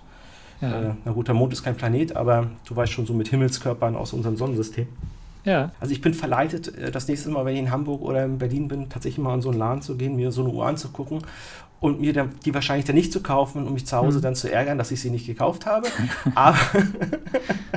[0.63, 0.81] ja.
[0.81, 3.95] äh, na gut, der Mond ist kein Planet, aber du weißt schon so mit Himmelskörpern
[3.95, 4.87] aus unserem Sonnensystem.
[5.45, 5.71] Ja.
[5.79, 8.67] Also ich bin verleitet, äh, das nächste Mal, wenn ich in Hamburg oder in Berlin
[8.67, 11.21] bin, tatsächlich mal in so einen Laden zu gehen, mir so eine Uhr anzugucken
[11.79, 14.21] und mir dann, die wahrscheinlich dann nicht zu kaufen und mich zu Hause mhm.
[14.21, 15.87] dann zu ärgern, dass ich sie nicht gekauft habe.
[16.35, 16.57] aber,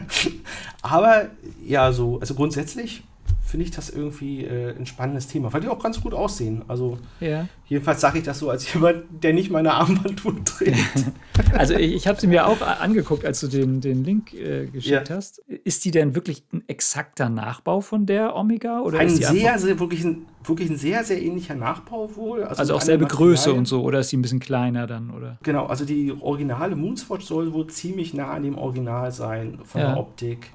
[0.83, 1.27] aber
[1.65, 3.03] ja, so, also grundsätzlich
[3.47, 6.65] finde ich das irgendwie äh, ein spannendes Thema, weil die auch ganz gut aussehen.
[6.67, 7.47] Also ja.
[7.69, 10.77] jedenfalls sage ich das so als jemand, der nicht meine Armbanduhr trägt.
[11.53, 15.09] also ich, ich habe sie mir auch angeguckt, als du den, den Link äh, geschickt
[15.09, 15.17] ja.
[15.17, 15.39] hast.
[15.65, 18.81] Ist die denn wirklich ein exakter Nachbau von der Omega?
[18.81, 22.43] Oder ein sehr, sehr, wirklich ein, wirklich ein sehr, sehr ähnlicher Nachbau wohl.
[22.43, 25.11] Also, also auch selbe Größe und so, oder ist die ein bisschen kleiner dann?
[25.11, 25.39] Oder?
[25.45, 29.93] Genau, also die originale Moonswatch soll wohl ziemlich nah an dem Original sein, von ja.
[29.93, 30.51] der Optik.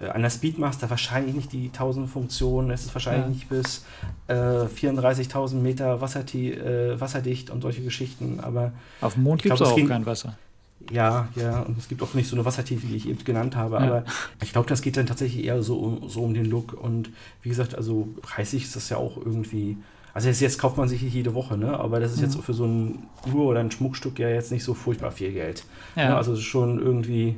[0.00, 3.28] Äh, an der Speedmaster wahrscheinlich nicht die 1000 Funktionen, es ist wahrscheinlich ja.
[3.30, 3.84] nicht bis
[4.28, 9.62] äh, 34.000 Meter wasserti äh, wasserdicht und solche Geschichten, aber auf dem Mond gibt es
[9.62, 10.36] auch ging, kein Wasser.
[10.90, 13.76] Ja, ja, und es gibt auch nicht so eine Wassertiefe, die ich eben genannt habe,
[13.76, 13.82] ja.
[13.82, 14.04] aber
[14.42, 17.10] ich glaube, das geht dann tatsächlich eher so um, so um den Look und
[17.42, 19.76] wie gesagt, also preislich ist das ja auch irgendwie,
[20.14, 21.78] also jetzt, jetzt kauft man sich jede Woche, ne?
[21.78, 22.24] aber das ist mhm.
[22.24, 25.64] jetzt für so ein Uhr oder ein Schmuckstück ja jetzt nicht so furchtbar viel Geld.
[25.96, 26.08] Ja.
[26.08, 26.16] Ne?
[26.16, 27.36] Also schon irgendwie,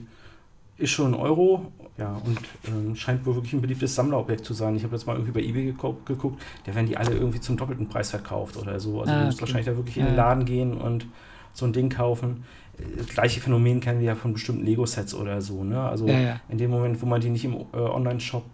[0.79, 1.73] ist schon ein Euro
[2.03, 4.75] ja, und ähm, scheint wohl wirklich ein beliebtes Sammlerobjekt zu sein.
[4.75, 7.89] Ich habe jetzt mal irgendwie bei eBay geguckt, da werden die alle irgendwie zum doppelten
[7.89, 9.01] Preis verkauft oder so.
[9.01, 9.43] Also ah, du musst okay.
[9.43, 11.07] wahrscheinlich da wirklich in den Laden gehen und
[11.53, 12.43] so ein Ding kaufen.
[12.77, 15.63] Das äh, gleiche Phänomen kennen wir ja von bestimmten Lego-Sets oder so.
[15.63, 15.81] Ne?
[15.81, 16.41] Also ja, ja.
[16.49, 18.45] in dem Moment, wo man die nicht im äh, Online-Shop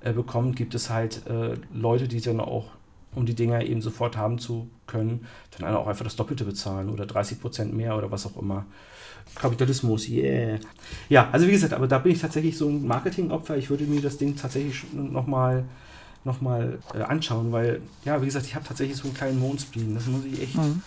[0.00, 2.68] äh, bekommt, gibt es halt äh, Leute, die dann auch,
[3.14, 5.26] um die Dinger eben sofort haben zu können,
[5.58, 8.66] dann auch einfach das Doppelte bezahlen oder 30 Prozent mehr oder was auch immer.
[9.34, 10.58] Kapitalismus, yeah.
[11.08, 13.56] Ja, also wie gesagt, aber da bin ich tatsächlich so ein Marketingopfer.
[13.56, 15.64] Ich würde mir das Ding tatsächlich nochmal
[16.24, 19.94] noch mal, äh, anschauen, weil, ja, wie gesagt, ich habe tatsächlich so einen kleinen Mondspleen.
[19.94, 20.82] Das muss ich echt mhm.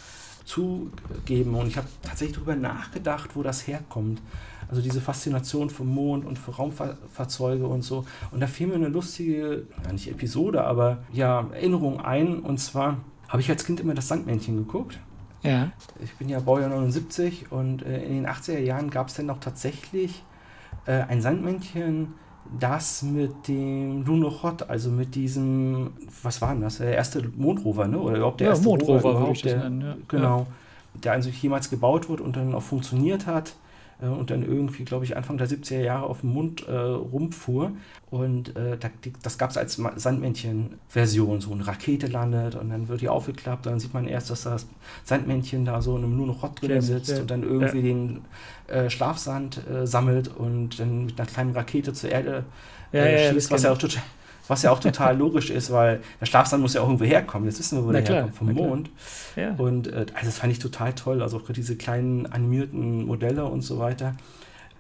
[0.46, 1.56] zugeben.
[1.56, 4.22] Und ich habe tatsächlich darüber nachgedacht, wo das herkommt.
[4.70, 8.06] Also diese Faszination für Mond und für Raumfahrzeuge und so.
[8.32, 12.40] Und da fiel mir eine lustige, ja nicht Episode, aber ja, Erinnerung ein.
[12.40, 15.00] Und zwar habe ich als Kind immer das Sandmännchen geguckt.
[15.44, 15.72] Ja.
[16.04, 19.40] Ich bin ja Baujahr 79 und äh, in den 80er Jahren gab es dann noch
[19.40, 20.24] tatsächlich
[20.86, 22.14] äh, ein Sandmännchen,
[22.60, 25.92] das mit dem Lunokhod, also mit diesem,
[26.24, 26.78] was war denn das?
[26.78, 28.00] Der erste Mondrover, ne?
[28.00, 29.98] Oder überhaupt der ja, erste Mondrover, überhaupt, der, nennen, ja.
[30.08, 30.40] Genau.
[30.40, 30.48] Ja.
[31.04, 33.54] Der also jemals gebaut wurde und dann auch funktioniert hat
[34.02, 37.72] äh, und dann irgendwie, glaube ich, Anfang der 70er Jahre auf dem Mund äh, rumfuhr.
[38.10, 38.78] Und äh,
[39.22, 41.42] das gab es als Sandmännchen-Version.
[41.42, 43.66] So eine Rakete landet und dann wird die aufgeklappt.
[43.66, 44.68] Dann sieht man erst, dass das
[45.04, 47.20] Sandmännchen da so in einem nur noch Rott drin sitzt ja.
[47.20, 47.84] und dann irgendwie ja.
[47.84, 48.22] den
[48.68, 52.46] äh, Schlafsand äh, sammelt und dann mit einer kleinen Rakete zur Erde
[52.92, 54.04] äh, schießt, was ja auch total
[54.48, 57.48] was ja auch total logisch ist, weil der Schlafsand muss ja auch irgendwo herkommen.
[57.48, 58.90] Jetzt wissen wir, wo der herkommt, vom Mond.
[59.36, 59.54] Ja.
[59.56, 61.22] Und äh, also das fand ich total toll.
[61.22, 64.16] Also auch diese kleinen animierten Modelle und so weiter.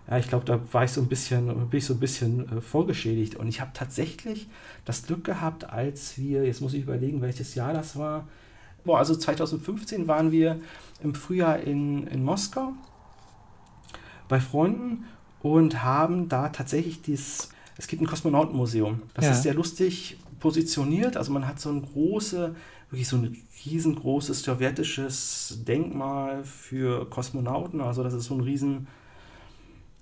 [0.09, 2.61] Ja, ich glaube, da war ich so ein bisschen, bin ich so ein bisschen äh,
[2.61, 3.35] vorgeschädigt.
[3.35, 4.47] Und ich habe tatsächlich
[4.85, 8.27] das Glück gehabt, als wir, jetzt muss ich überlegen, welches Jahr das war.
[8.85, 10.61] Boah, also 2015 waren wir
[11.03, 12.71] im Frühjahr in, in Moskau
[14.29, 15.05] bei Freunden
[15.41, 19.03] und haben da tatsächlich dieses es gibt ein Kosmonautenmuseum.
[19.13, 19.31] Das ja.
[19.31, 21.17] ist sehr lustig positioniert.
[21.17, 22.55] Also man hat so ein große,
[22.89, 27.81] wirklich so ein riesengroßes sowjetisches Denkmal für Kosmonauten.
[27.81, 28.87] Also das ist so ein riesen,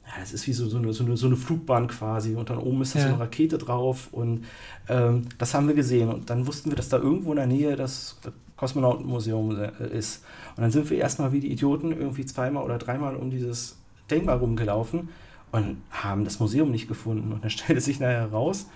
[0.05, 2.35] ja, das ist wie so, so, eine, so, eine, so eine Flugbahn quasi.
[2.35, 3.07] Und dann oben ist da ja.
[3.07, 4.09] so eine Rakete drauf.
[4.11, 4.45] Und
[4.87, 6.09] ähm, das haben wir gesehen.
[6.09, 8.17] Und dann wussten wir, dass da irgendwo in der Nähe das
[8.55, 10.23] Kosmonautenmuseum äh, ist.
[10.55, 13.77] Und dann sind wir erstmal wie die Idioten irgendwie zweimal oder dreimal um dieses
[14.09, 15.09] Denkmal rumgelaufen
[15.51, 17.31] und haben das Museum nicht gefunden.
[17.31, 18.67] Und dann stellte sich nachher heraus,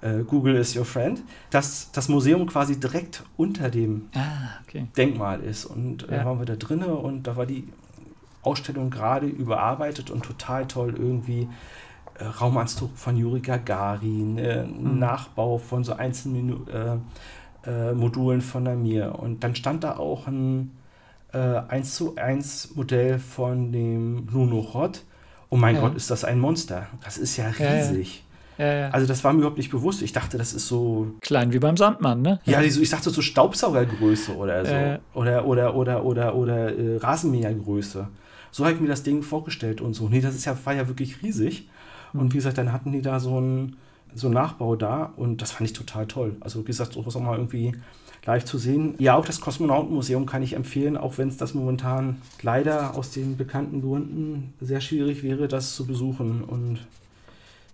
[0.00, 4.86] äh, Google is your friend, dass das Museum quasi direkt unter dem ah, okay.
[4.96, 5.64] Denkmal ist.
[5.64, 6.24] Und äh, ja.
[6.24, 7.68] waren wir da drinnen und da war die
[8.42, 11.48] Ausstellung gerade überarbeitet und total toll irgendwie.
[12.18, 14.98] Äh, Raumanzug von Juri Gagarin, äh, mhm.
[14.98, 16.96] Nachbau von so einzelnen äh,
[17.64, 19.18] äh, Modulen von der Mir.
[19.18, 20.72] Und dann stand da auch ein
[21.32, 25.04] äh, 1 zu 1 Modell von dem Lunokhod
[25.52, 25.82] oh mein ja.
[25.82, 26.86] Gott, ist das ein Monster.
[27.04, 28.24] Das ist ja riesig.
[28.56, 28.88] Ja.
[28.90, 30.00] Also das war mir überhaupt nicht bewusst.
[30.02, 31.14] Ich dachte, das ist so.
[31.20, 32.40] Klein wie beim Sandmann, ne?
[32.44, 34.74] Ja, ich dachte so Staubsaugergröße oder so.
[35.18, 38.08] Oder, oder, oder, oder, oder äh, Rasenmähergröße.
[38.50, 40.08] So habe ich mir das Ding vorgestellt und so.
[40.08, 41.68] Nee, das ist ja, war ja wirklich riesig.
[42.14, 43.76] Und wie gesagt, dann hatten die da so einen
[44.14, 46.36] so Nachbau da und das fand ich total toll.
[46.40, 47.74] Also wie gesagt, sowas auch mal irgendwie
[48.24, 48.94] live zu sehen.
[48.98, 53.36] Ja, auch das Kosmonautenmuseum kann ich empfehlen, auch wenn es das momentan leider aus den
[53.36, 56.44] bekannten Gründen sehr schwierig wäre, das zu besuchen.
[56.44, 56.78] Und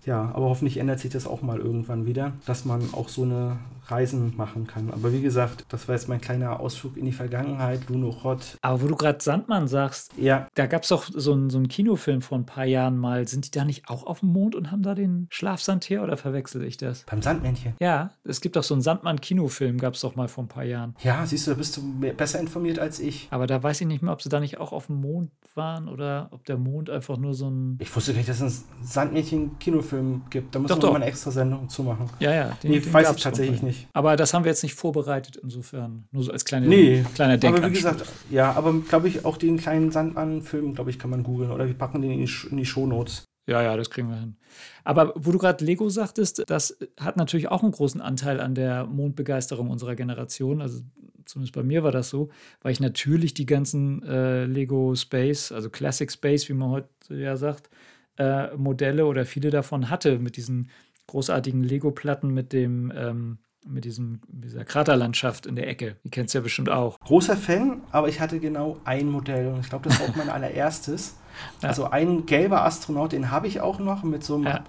[0.07, 3.59] ja, aber hoffentlich ändert sich das auch mal irgendwann wieder, dass man auch so eine
[3.90, 4.90] Reisen machen kann.
[4.90, 8.59] Aber wie gesagt, das war jetzt mein kleiner Ausflug in die Vergangenheit, Lunochod.
[8.62, 10.48] Aber wo du gerade Sandmann sagst, ja.
[10.55, 13.27] da gab es doch so einen so Kinofilm vor ein paar Jahren mal.
[13.29, 16.16] Sind die da nicht auch auf dem Mond und haben da den Schlafsand her oder
[16.16, 17.05] verwechsel ich das?
[17.05, 17.74] Beim Sandmännchen?
[17.81, 20.94] Ja, es gibt doch so einen Sandmann-Kinofilm, gab es doch mal vor ein paar Jahren.
[21.03, 21.83] Ja, siehst du, da bist du
[22.16, 23.29] besser informiert als ich.
[23.31, 25.88] Aber da weiß ich nicht mehr, ob sie da nicht auch auf dem Mond waren
[25.88, 27.79] oder ob der Mond einfach nur so ein.
[27.81, 30.55] Ich wusste gar nicht, dass es einen Sandmännchen-Kinofilm gibt.
[30.55, 30.90] Da man doch.
[30.90, 32.09] mal eine extra Sendung zu machen.
[32.20, 32.57] Ja, ja.
[32.62, 33.78] Den, nee, den weiß ich tatsächlich nicht.
[33.93, 36.05] Aber das haben wir jetzt nicht vorbereitet, insofern.
[36.11, 37.64] Nur so als kleine, nee, kleiner Denkanstoß.
[37.64, 41.23] Aber wie gesagt, ja, aber glaube ich, auch den kleinen Sandmann-Film, glaube ich, kann man
[41.23, 41.51] googeln.
[41.51, 43.25] Oder wir packen den in die, in die Shownotes.
[43.49, 44.37] Ja, ja, das kriegen wir hin.
[44.85, 48.85] Aber wo du gerade Lego sagtest, das hat natürlich auch einen großen Anteil an der
[48.85, 50.61] Mondbegeisterung unserer Generation.
[50.61, 50.83] Also
[51.25, 52.29] zumindest bei mir war das so,
[52.61, 57.38] weil ich natürlich die ganzen äh, Lego Space, also Classic Space, wie man heute ja
[57.38, 57.71] sagt,
[58.19, 60.69] äh, Modelle oder viele davon hatte mit diesen
[61.07, 65.96] großartigen Lego-Platten mit dem ähm, mit diesem, dieser Kraterlandschaft in der Ecke.
[66.04, 66.98] Die kennst du ja bestimmt auch.
[67.00, 70.28] Großer Fan, aber ich hatte genau ein Modell und ich glaube, das war auch mein
[70.31, 71.16] allererstes.
[71.62, 71.68] Ja.
[71.68, 74.64] Also ein gelber Astronaut, den habe ich auch noch mit so einem ja.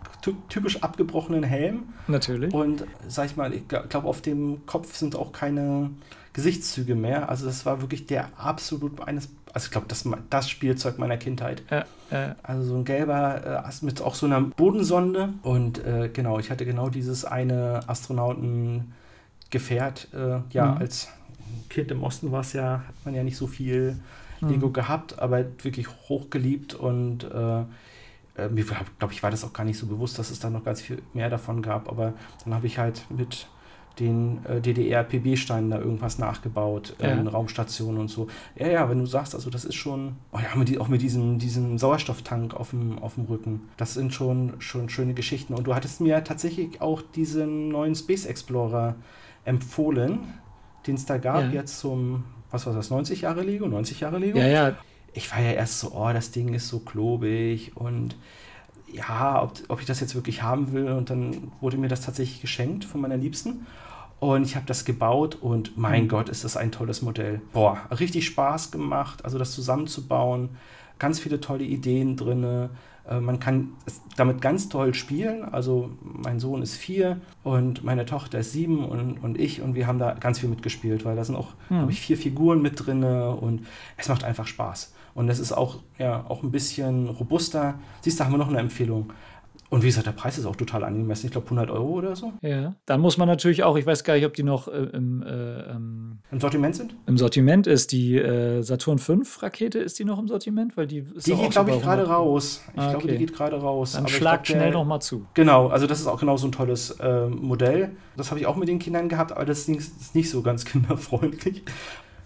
[0.49, 1.93] typisch abgebrochenen Helm.
[2.07, 2.53] Natürlich.
[2.53, 5.89] Und sag ich mal, ich glaube, auf dem Kopf sind auch keine
[6.33, 7.29] Gesichtszüge mehr.
[7.29, 11.63] Also das war wirklich der absolut eines, also ich glaube, das, das Spielzeug meiner Kindheit.
[11.69, 12.35] Ja, ja.
[12.43, 15.33] Also so ein gelber äh, mit auch so einer Bodensonde.
[15.43, 20.07] Und äh, genau, ich hatte genau dieses eine Astronautengefährt.
[20.13, 20.77] Äh, ja, mhm.
[20.77, 21.09] als
[21.69, 23.99] Kind im Osten war es ja, hat man ja nicht so viel
[24.41, 24.73] Lego mhm.
[24.73, 27.63] gehabt, aber wirklich hochgeliebt und äh,
[28.47, 30.81] mir glaube ich war das auch gar nicht so bewusst, dass es da noch ganz
[30.81, 33.47] viel mehr davon gab, aber dann habe ich halt mit
[33.99, 37.21] den äh, DDR-PB-Steinen da irgendwas nachgebaut, ja.
[37.21, 38.27] Raumstationen und so.
[38.55, 41.39] Ja, ja, wenn du sagst, also das ist schon, oh ja, mit, auch mit diesem,
[41.39, 45.53] diesem Sauerstofftank auf dem, auf dem Rücken, das sind schon, schon schöne Geschichten.
[45.53, 48.95] Und du hattest mir tatsächlich auch diesen neuen Space Explorer
[49.45, 50.19] empfohlen,
[50.88, 51.49] den es da gab, ja.
[51.49, 54.38] jetzt zum, was war das, 90 Jahre Lego, 90 Jahre Lego?
[54.39, 54.77] Ja, ja.
[55.13, 58.15] Ich war ja erst so, oh, das Ding ist so klobig und
[58.91, 60.89] ja, ob, ob ich das jetzt wirklich haben will.
[60.89, 63.65] Und dann wurde mir das tatsächlich geschenkt von meiner Liebsten.
[64.19, 66.08] Und ich habe das gebaut und mein mhm.
[66.10, 67.41] Gott, ist das ein tolles Modell.
[67.53, 70.49] Boah, richtig Spaß gemacht, also das zusammenzubauen.
[70.97, 72.69] Ganz viele tolle Ideen drin.
[73.10, 73.69] Äh, man kann
[74.17, 75.45] damit ganz toll spielen.
[75.45, 79.88] Also mein Sohn ist vier und meine Tochter ist sieben und, und ich und wir
[79.88, 81.77] haben da ganz viel mitgespielt, weil da sind auch, mhm.
[81.77, 84.93] glaube ich, vier Figuren mit drin und es macht einfach Spaß.
[85.15, 87.79] Und es ist auch, ja, auch ein bisschen robuster.
[88.01, 89.12] Siehst du, da haben wir noch eine Empfehlung.
[89.69, 91.27] Und wie gesagt, der Preis ist auch total angemessen.
[91.27, 92.34] Ich glaube 100 Euro oder so.
[92.41, 95.21] Ja, dann muss man natürlich auch, ich weiß gar nicht, ob die noch äh, im,
[95.21, 96.95] äh, ähm, im Sortiment sind.
[97.05, 100.75] Im Sortiment ist die äh, Saturn 5 Rakete, ist die noch im Sortiment?
[100.75, 102.63] Weil die die geht, glaube ich, gerade raus.
[102.73, 103.91] Ich ah, glaube, die geht gerade raus.
[103.91, 105.27] Dann schlag glaub, schnell nochmal zu.
[105.36, 107.91] Genau, also das ist auch genau so ein tolles äh, Modell.
[108.17, 111.63] Das habe ich auch mit den Kindern gehabt, aber das ist nicht so ganz kinderfreundlich.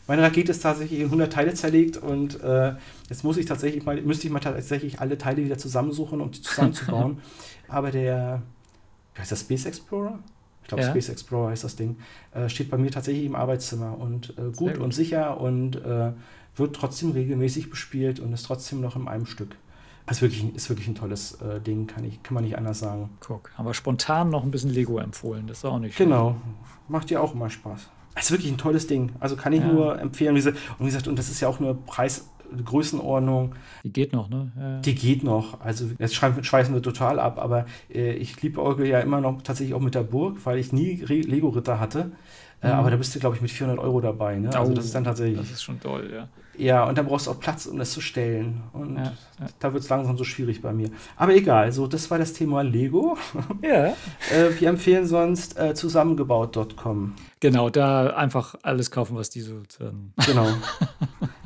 [0.08, 2.76] Meine Rakete ist tatsächlich in 100 Teile zerlegt und äh,
[3.10, 6.42] jetzt muss ich tatsächlich mal, müsste ich mal tatsächlich alle Teile wieder zusammensuchen, um die
[6.42, 7.20] zusammenzubauen.
[7.70, 8.42] Aber der,
[9.14, 10.20] wie heißt das, Space Explorer?
[10.62, 10.90] Ich glaube, ja.
[10.90, 11.98] Space Explorer heißt das Ding,
[12.34, 16.12] äh, steht bei mir tatsächlich im Arbeitszimmer und äh, gut, gut, und sicher und äh,
[16.56, 19.56] wird trotzdem regelmäßig bespielt und ist trotzdem noch in einem Stück.
[20.10, 23.10] Ist wirklich, ist wirklich ein tolles äh, Ding, kann, ich, kann man nicht anders sagen.
[23.22, 26.10] Guck, aber spontan noch ein bisschen Lego empfohlen, das ist auch nicht schlecht.
[26.10, 26.36] Genau,
[26.90, 27.90] macht dir auch immer Spaß.
[28.16, 29.12] Es ist wirklich ein tolles Ding.
[29.20, 29.68] Also kann ich ja.
[29.68, 30.36] nur empfehlen.
[30.36, 30.46] Und
[30.80, 32.30] wie gesagt, und das ist ja auch nur Preis,
[32.64, 33.56] Größenordnung.
[33.84, 34.52] Die geht noch, ne?
[34.58, 34.80] Ja.
[34.80, 35.62] Die geht noch.
[35.62, 39.74] Also jetzt schweißen wir total ab, aber äh, ich liebe Orgel ja immer noch tatsächlich
[39.74, 42.12] auch mit der Burg, weil ich nie Lego-Ritter hatte.
[42.64, 42.74] Äh, mhm.
[42.74, 44.38] aber da bist du, glaube ich, mit 400 Euro dabei.
[44.38, 44.56] Ne?
[44.56, 45.38] Also das ist dann tatsächlich.
[45.38, 46.28] Das ist schon toll, ja.
[46.56, 48.62] Ja, und dann brauchst du auch Platz, um das zu stellen.
[48.74, 49.14] Und ja, ja.
[49.60, 50.90] da wird es langsam so schwierig bei mir.
[51.18, 53.18] Aber egal, so, das war das Thema Lego.
[53.62, 53.88] Ja.
[53.88, 57.16] äh, wir empfehlen sonst äh, zusammengebaut.com.
[57.40, 59.56] Genau, da einfach alles kaufen, was die so.
[59.80, 60.48] Ähm genau.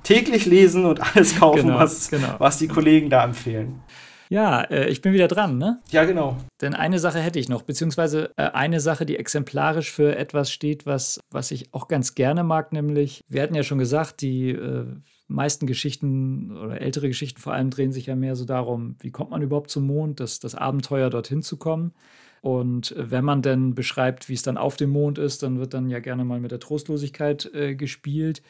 [0.04, 2.36] Täglich lesen und alles kaufen, genau, was, genau.
[2.40, 3.82] was die Kollegen da empfehlen.
[4.30, 5.80] Ja, äh, ich bin wieder dran, ne?
[5.92, 6.38] Ja, genau.
[6.62, 10.86] Denn eine Sache hätte ich noch, beziehungsweise äh, eine Sache, die exemplarisch für etwas steht,
[10.86, 14.86] was, was ich auch ganz gerne mag, nämlich, wir hatten ja schon gesagt, die äh,
[15.28, 19.32] meisten Geschichten oder ältere Geschichten vor allem drehen sich ja mehr so darum, wie kommt
[19.32, 21.94] man überhaupt zum Mond, das, das Abenteuer dorthin zu kommen.
[22.42, 25.90] Und wenn man dann beschreibt, wie es dann auf dem Mond ist, dann wird dann
[25.90, 28.42] ja gerne mal mit der Trostlosigkeit äh, gespielt.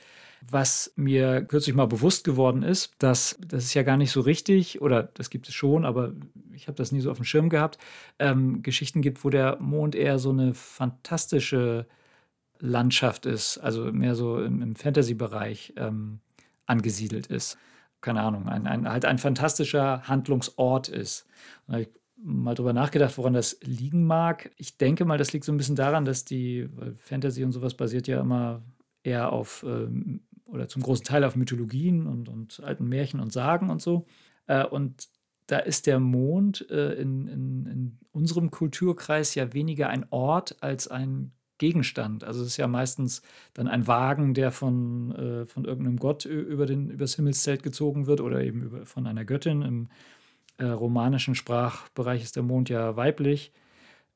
[0.50, 4.82] Was mir kürzlich mal bewusst geworden ist, dass das ist ja gar nicht so richtig,
[4.82, 6.14] oder das gibt es schon, aber
[6.54, 7.78] ich habe das nie so auf dem Schirm gehabt,
[8.20, 11.86] ähm, Geschichten gibt, wo der Mond eher so eine fantastische
[12.60, 16.20] Landschaft ist, also mehr so im, im Fantasy-Bereich ähm,
[16.66, 17.58] angesiedelt ist.
[18.02, 21.26] Keine Ahnung, ein, ein, halt ein fantastischer Handlungsort ist.
[21.68, 21.88] Und
[22.18, 24.52] mal drüber nachgedacht, woran das liegen mag.
[24.58, 26.68] Ich denke mal, das liegt so ein bisschen daran, dass die
[26.98, 28.64] Fantasy und sowas basiert ja immer
[29.04, 33.70] eher auf ähm, oder zum großen Teil auf Mythologien und, und alten Märchen und Sagen
[33.70, 34.06] und so.
[34.48, 35.08] Äh, und
[35.48, 40.88] da ist der Mond äh, in, in, in, unserem Kulturkreis ja weniger ein Ort als
[40.88, 42.24] ein Gegenstand.
[42.24, 43.22] Also es ist ja meistens
[43.54, 48.22] dann ein Wagen, der von, äh, von irgendeinem Gott über den, übers Himmelszelt gezogen wird
[48.22, 49.62] oder eben über, von einer Göttin.
[49.62, 49.88] Im
[50.58, 53.52] äh, romanischen Sprachbereich ist der Mond ja weiblich,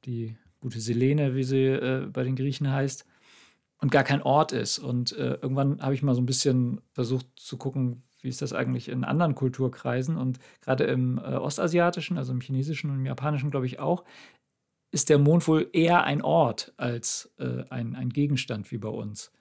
[0.05, 3.05] die gute Selene, wie sie äh, bei den Griechen heißt,
[3.81, 4.79] und gar kein Ort ist.
[4.79, 8.53] Und äh, irgendwann habe ich mal so ein bisschen versucht zu gucken, wie ist das
[8.53, 13.49] eigentlich in anderen Kulturkreisen und gerade im äh, ostasiatischen, also im chinesischen und im japanischen,
[13.49, 14.03] glaube ich auch,
[14.91, 19.31] ist der Mond wohl eher ein Ort als äh, ein, ein Gegenstand wie bei uns.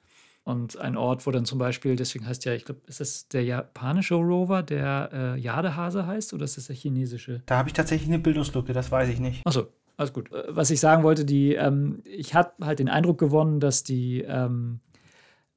[0.43, 3.45] Und ein Ort, wo dann zum Beispiel, deswegen heißt ja, ich glaube, ist das der
[3.45, 7.43] japanische Rover, der äh, Jadehase heißt, oder ist das der chinesische?
[7.45, 9.47] Da habe ich tatsächlich eine Bildungslücke, das weiß ich nicht.
[9.47, 9.69] Achso,
[10.01, 10.33] alles gut.
[10.33, 14.23] Äh, was ich sagen wollte, die, ähm, ich habe halt den Eindruck gewonnen, dass die,
[14.23, 14.81] ähm,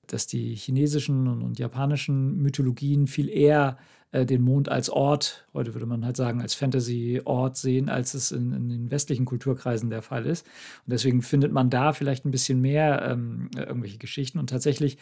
[0.07, 3.77] dass die chinesischen und, und japanischen Mythologien viel eher
[4.11, 8.31] äh, den Mond als Ort, heute würde man halt sagen, als Fantasy-Ort sehen, als es
[8.31, 10.45] in, in, den westlichen Kulturkreisen der Fall ist.
[10.85, 14.39] Und deswegen findet man da vielleicht ein bisschen mehr ähm, irgendwelche Geschichten.
[14.39, 14.97] Und tatsächlich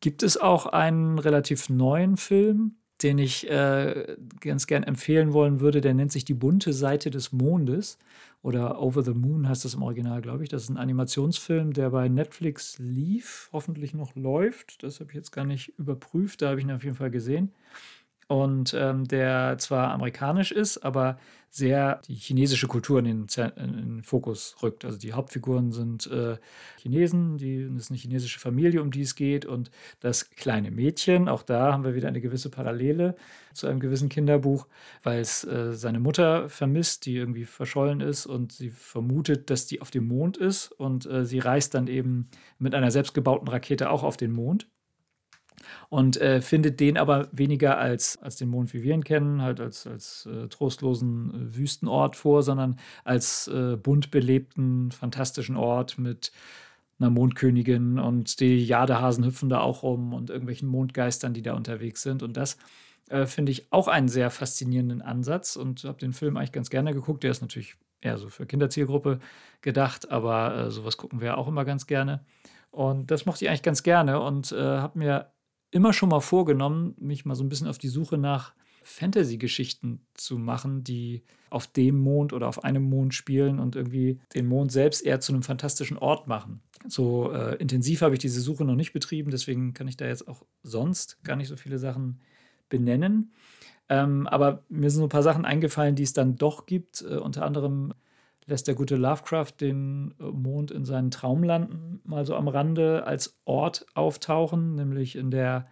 [0.00, 5.80] gibt es auch einen relativ neuen Film, den ich äh, ganz gern empfehlen wollen würde.
[5.80, 7.98] Der nennt sich Die bunte Seite des Mondes
[8.42, 10.48] oder Over the Moon heißt das im Original, glaube ich.
[10.48, 14.82] Das ist ein Animationsfilm, der bei Netflix lief, hoffentlich noch läuft.
[14.82, 17.52] Das habe ich jetzt gar nicht überprüft, da habe ich ihn auf jeden Fall gesehen
[18.30, 21.18] und ähm, der zwar amerikanisch ist, aber
[21.52, 23.26] sehr die chinesische Kultur in den,
[23.56, 24.84] in den Fokus rückt.
[24.84, 26.36] Also die Hauptfiguren sind äh,
[26.78, 31.28] Chinesen, die, das ist eine chinesische Familie, um die es geht und das kleine Mädchen,
[31.28, 33.16] auch da haben wir wieder eine gewisse Parallele
[33.52, 34.68] zu einem gewissen Kinderbuch,
[35.02, 39.80] weil es äh, seine Mutter vermisst, die irgendwie verschollen ist und sie vermutet, dass die
[39.80, 42.28] auf dem Mond ist und äh, sie reist dann eben
[42.60, 44.68] mit einer selbstgebauten Rakete auch auf den Mond
[45.88, 49.60] und äh, findet den aber weniger als, als den Mond, wie wir ihn kennen, halt
[49.60, 56.32] als, als äh, trostlosen äh, Wüstenort vor, sondern als äh, bunt belebten, fantastischen Ort mit
[56.98, 62.02] einer Mondkönigin und die Jadehasen hüpfen da auch rum und irgendwelchen Mondgeistern, die da unterwegs
[62.02, 62.22] sind.
[62.22, 62.58] Und das
[63.08, 66.92] äh, finde ich auch einen sehr faszinierenden Ansatz und habe den Film eigentlich ganz gerne
[66.92, 67.22] geguckt.
[67.24, 69.18] Der ist natürlich eher so für Kinderzielgruppe
[69.62, 72.24] gedacht, aber äh, sowas gucken wir auch immer ganz gerne.
[72.70, 75.32] Und das mochte ich eigentlich ganz gerne und äh, habe mir
[75.70, 80.38] immer schon mal vorgenommen, mich mal so ein bisschen auf die Suche nach Fantasy-Geschichten zu
[80.38, 85.04] machen, die auf dem Mond oder auf einem Mond spielen und irgendwie den Mond selbst
[85.04, 86.62] eher zu einem fantastischen Ort machen.
[86.86, 90.28] So äh, intensiv habe ich diese Suche noch nicht betrieben, deswegen kann ich da jetzt
[90.28, 92.20] auch sonst gar nicht so viele Sachen
[92.68, 93.32] benennen.
[93.88, 97.02] Ähm, aber mir sind so ein paar Sachen eingefallen, die es dann doch gibt.
[97.02, 97.92] Äh, unter anderem
[98.50, 103.38] lässt der gute Lovecraft den äh, Mond in seinen Traumlanden mal so am Rande als
[103.44, 105.66] Ort auftauchen, nämlich in der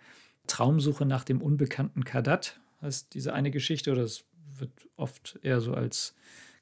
[0.47, 2.59] Traumsuche nach dem unbekannten Kadat.
[2.81, 4.25] Heißt diese eine Geschichte, oder es
[4.57, 6.15] wird oft eher so als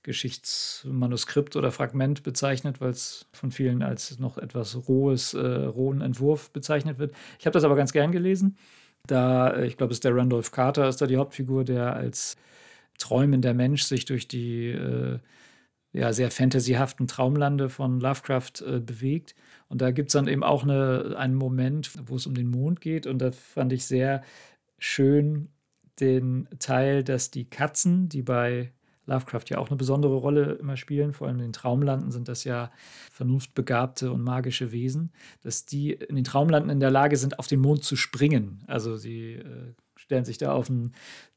[0.02, 6.50] Geschichtsmanuskript oder Fragment bezeichnet, weil es von vielen als noch etwas rohes, äh, rohen Entwurf
[6.50, 7.14] bezeichnet wird.
[7.38, 8.56] Ich habe das aber ganz gern gelesen.
[9.06, 12.36] Da, äh, ich glaube, es ist der Randolph Carter, ist da die Hauptfigur, der als
[12.98, 15.18] träumender Mensch sich durch die äh,
[15.96, 19.34] ja, sehr fantasyhaften Traumlande von Lovecraft äh, bewegt.
[19.68, 22.82] Und da gibt es dann eben auch eine, einen Moment, wo es um den Mond
[22.82, 23.06] geht.
[23.06, 24.22] Und da fand ich sehr
[24.78, 25.48] schön
[25.98, 28.72] den Teil, dass die Katzen, die bei
[29.06, 32.44] Lovecraft ja auch eine besondere Rolle immer spielen, vor allem in den Traumlanden sind das
[32.44, 32.70] ja
[33.10, 37.60] vernunftbegabte und magische Wesen, dass die in den Traumlanden in der Lage sind, auf den
[37.60, 38.62] Mond zu springen.
[38.66, 40.92] Also sie äh, stellen sich da auf ein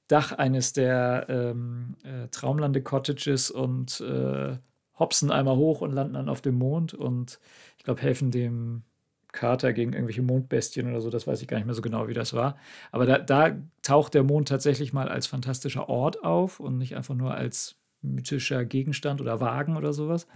[0.09, 4.57] Dach eines der ähm, äh, Traumlande-Cottages und äh,
[4.97, 7.39] hopsen einmal hoch und landen dann auf dem Mond und
[7.77, 8.83] ich glaube, helfen dem
[9.31, 12.15] Kater gegen irgendwelche Mondbestien oder so, das weiß ich gar nicht mehr so genau, wie
[12.15, 12.57] das war.
[12.91, 17.13] Aber da, da taucht der Mond tatsächlich mal als fantastischer Ort auf und nicht einfach
[17.13, 20.27] nur als mythischer Gegenstand oder Wagen oder sowas.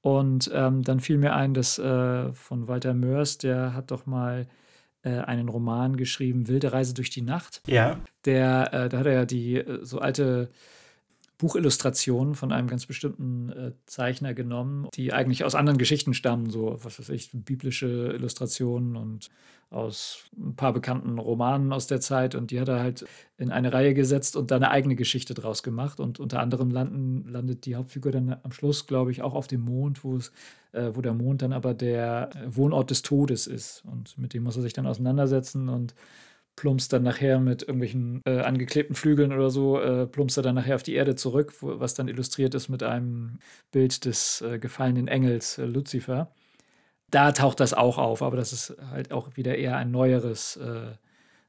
[0.00, 4.48] Und ähm, dann fiel mir ein, dass äh, von Walter Mörs, der hat doch mal
[5.02, 7.62] äh, einen Roman geschrieben, Wilde Reise durch die Nacht.
[7.66, 8.00] Ja.
[8.24, 10.50] Der, äh, da hat er ja die äh, so alte
[11.38, 16.78] Buchillustrationen von einem ganz bestimmten äh, Zeichner genommen, die eigentlich aus anderen Geschichten stammen, so
[16.82, 19.30] was weiß ich, biblische Illustrationen und
[19.70, 23.04] aus ein paar bekannten Romanen aus der Zeit und die hat er halt
[23.36, 27.28] in eine Reihe gesetzt und da eine eigene Geschichte draus gemacht und unter anderem landen,
[27.28, 30.32] landet die Hauptfigur dann am Schluss, glaube ich, auch auf dem Mond, wo es
[30.72, 34.56] äh, wo der Mond dann aber der Wohnort des Todes ist und mit dem muss
[34.56, 35.94] er sich dann auseinandersetzen und
[36.58, 40.74] plumpst dann nachher mit irgendwelchen äh, angeklebten Flügeln oder so, äh, plumpst er dann nachher
[40.74, 43.38] auf die Erde zurück, wo, was dann illustriert ist mit einem
[43.70, 46.32] Bild des äh, gefallenen Engels äh, Luzifer.
[47.10, 50.96] Da taucht das auch auf, aber das ist halt auch wieder eher ein neueres, äh,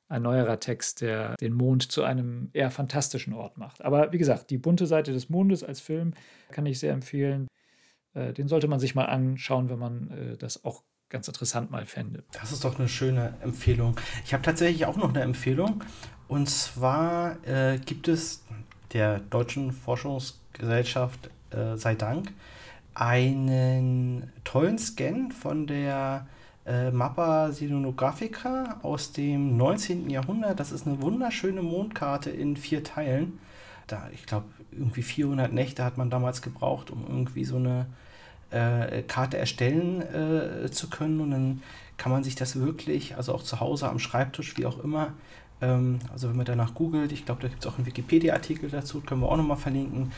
[0.10, 3.84] ein neuerer Text, der den Mond zu einem eher fantastischen Ort macht.
[3.84, 6.14] Aber wie gesagt, die bunte Seite des Mondes als Film
[6.52, 7.48] kann ich sehr empfehlen.
[8.14, 12.24] Äh, den sollte man sich mal anschauen, wenn man das auch ganz interessant mal fände.
[12.32, 13.96] Das ist doch eine schöne Empfehlung.
[14.26, 15.84] Ich habe tatsächlich auch noch eine Empfehlung.
[16.28, 18.44] Und zwar äh, gibt es
[18.94, 22.32] der Deutschen Forschungsgesellschaft, äh, sei Dank,
[22.94, 26.28] einen tollen Scan von der
[26.66, 30.10] äh, Mappa Silenographica aus dem 19.
[30.10, 30.60] Jahrhundert.
[30.60, 33.40] Das ist eine wunderschöne Mondkarte in vier Teilen.
[33.88, 37.88] Da, ich glaube, irgendwie 400 Nächte hat man damals gebraucht, um irgendwie so eine
[38.52, 41.20] äh, Karte erstellen äh, zu können.
[41.20, 41.62] Und dann
[41.98, 45.14] kann man sich das wirklich, also auch zu Hause am Schreibtisch, wie auch immer,
[45.62, 49.02] ähm, also wenn man danach googelt, ich glaube, da gibt es auch einen Wikipedia-Artikel dazu,
[49.02, 50.12] können wir auch nochmal verlinken.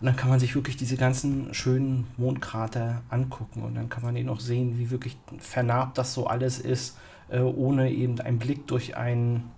[0.00, 4.16] Und dann kann man sich wirklich diese ganzen schönen Mondkrater angucken und dann kann man
[4.16, 6.96] eben auch sehen, wie wirklich vernarbt das so alles ist,
[7.28, 9.50] äh, ohne eben einen Blick durch ein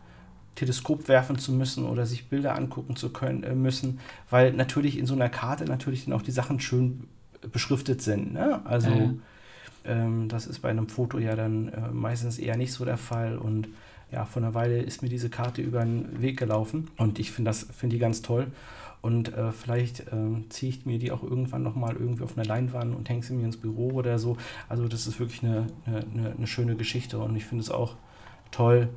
[0.56, 4.00] Teleskop werfen zu müssen oder sich Bilder angucken zu können äh, müssen,
[4.30, 7.06] weil natürlich in so einer Karte natürlich dann auch die Sachen schön
[7.50, 8.32] beschriftet sind.
[8.32, 8.60] Ne?
[8.64, 9.22] Also mhm.
[9.84, 13.36] ähm, das ist bei einem Foto ja dann äh, meistens eher nicht so der Fall.
[13.38, 13.68] Und
[14.10, 17.48] ja, vor einer Weile ist mir diese Karte über den Weg gelaufen und ich finde
[17.48, 18.48] das finde die ganz toll.
[19.00, 22.94] Und äh, vielleicht äh, ziehe ich mir die auch irgendwann nochmal irgendwie auf eine Leinwand
[22.94, 24.36] und hänge sie mir ins Büro oder so.
[24.68, 27.96] Also das ist wirklich eine, eine, eine schöne Geschichte und ich finde es auch
[28.52, 28.90] toll,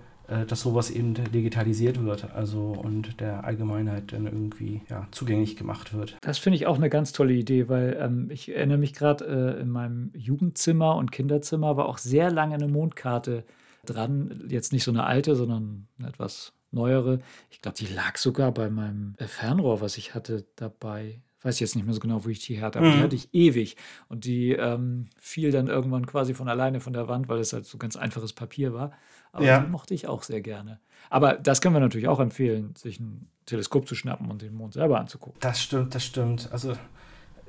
[0.47, 6.17] dass sowas eben digitalisiert wird, also und der Allgemeinheit dann irgendwie ja, zugänglich gemacht wird.
[6.21, 9.61] Das finde ich auch eine ganz tolle Idee, weil ähm, ich erinnere mich gerade äh,
[9.61, 13.43] in meinem Jugendzimmer und Kinderzimmer war auch sehr lange eine Mondkarte
[13.85, 14.47] dran.
[14.49, 17.19] Jetzt nicht so eine alte, sondern eine etwas neuere.
[17.49, 21.75] Ich glaube, die lag sogar bei meinem äh, Fernrohr, was ich hatte, dabei weiß jetzt
[21.75, 22.93] nicht mehr so genau, wo ich die hatte, aber mhm.
[22.93, 23.77] die hatte ich ewig.
[24.09, 27.67] Und die ähm, fiel dann irgendwann quasi von alleine von der Wand, weil es halt
[27.67, 28.91] so ganz einfaches Papier war.
[29.35, 29.59] Aber ja.
[29.59, 30.79] die mochte ich auch sehr gerne.
[31.09, 34.73] Aber das können wir natürlich auch empfehlen, sich ein Teleskop zu schnappen und den Mond
[34.73, 35.37] selber anzugucken.
[35.41, 36.49] Das stimmt, das stimmt.
[36.53, 36.73] Also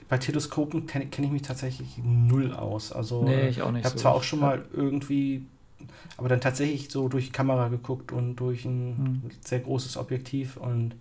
[0.08, 2.92] bei Teleskopen kenne kenn ich mich tatsächlich null aus.
[2.92, 3.82] Also nee, ich auch nicht.
[3.82, 4.02] Ich habe so.
[4.02, 5.46] zwar auch schon mal irgendwie,
[6.16, 9.30] aber dann tatsächlich so durch Kamera geguckt und durch ein hm.
[9.40, 10.96] sehr großes Objektiv und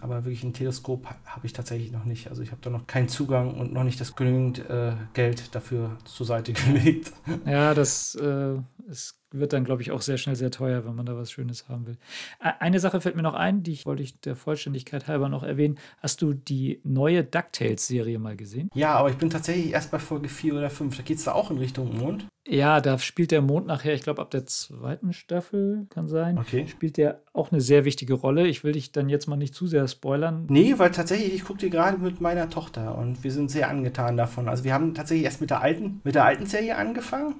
[0.00, 2.28] aber wirklich ein Teleskop habe ich tatsächlich noch nicht.
[2.28, 5.98] Also ich habe da noch keinen Zugang und noch nicht das genügend äh, Geld dafür
[6.04, 7.12] zur Seite gelegt.
[7.44, 8.54] Ja, das äh,
[8.88, 11.68] ist wird dann, glaube ich, auch sehr schnell sehr teuer, wenn man da was Schönes
[11.68, 11.96] haben will.
[12.38, 15.78] Eine Sache fällt mir noch ein, die wollte ich der Vollständigkeit halber noch erwähnen.
[16.00, 18.70] Hast du die neue DuckTales-Serie mal gesehen?
[18.74, 20.96] Ja, aber ich bin tatsächlich erst bei Folge 4 oder 5.
[20.96, 22.26] Da geht es da auch in Richtung Mond.
[22.48, 26.66] Ja, da spielt der Mond nachher, ich glaube, ab der zweiten Staffel kann sein, okay.
[26.66, 28.48] spielt der auch eine sehr wichtige Rolle.
[28.48, 30.46] Ich will dich dann jetzt mal nicht zu sehr spoilern.
[30.48, 34.16] Nee, weil tatsächlich, ich gucke die gerade mit meiner Tochter und wir sind sehr angetan
[34.16, 34.48] davon.
[34.48, 37.36] Also wir haben tatsächlich erst mit der alten, mit der alten Serie angefangen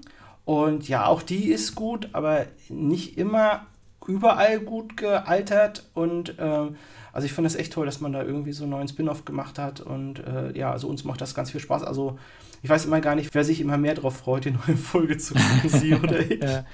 [0.50, 3.66] und ja, auch die ist gut, aber nicht immer
[4.04, 5.88] überall gut gealtert.
[5.94, 6.72] Und äh,
[7.12, 9.58] also ich finde es echt toll, dass man da irgendwie so einen neuen Spin-off gemacht
[9.58, 9.80] hat.
[9.80, 11.82] Und äh, ja, also uns macht das ganz viel Spaß.
[11.82, 12.18] Also
[12.62, 15.34] ich weiß immer gar nicht, wer sich immer mehr darauf freut, die neue Folge zu
[15.34, 16.42] gucken, sie oder ich.
[16.42, 16.64] ja.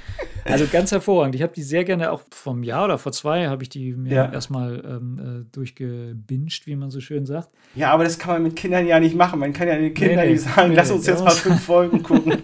[0.45, 1.37] Also ganz hervorragend.
[1.37, 4.13] Ich habe die sehr gerne, auch vom Jahr oder vor zwei, habe ich die mir
[4.13, 4.33] ja.
[4.33, 7.51] erstmal ähm, äh, durchgebinged, wie man so schön sagt.
[7.75, 9.39] Ja, aber das kann man mit Kindern ja nicht machen.
[9.39, 11.61] Man kann ja den Kindern nee, nee, nicht sagen, nee, lass uns jetzt mal fünf
[11.67, 12.43] Folgen gucken.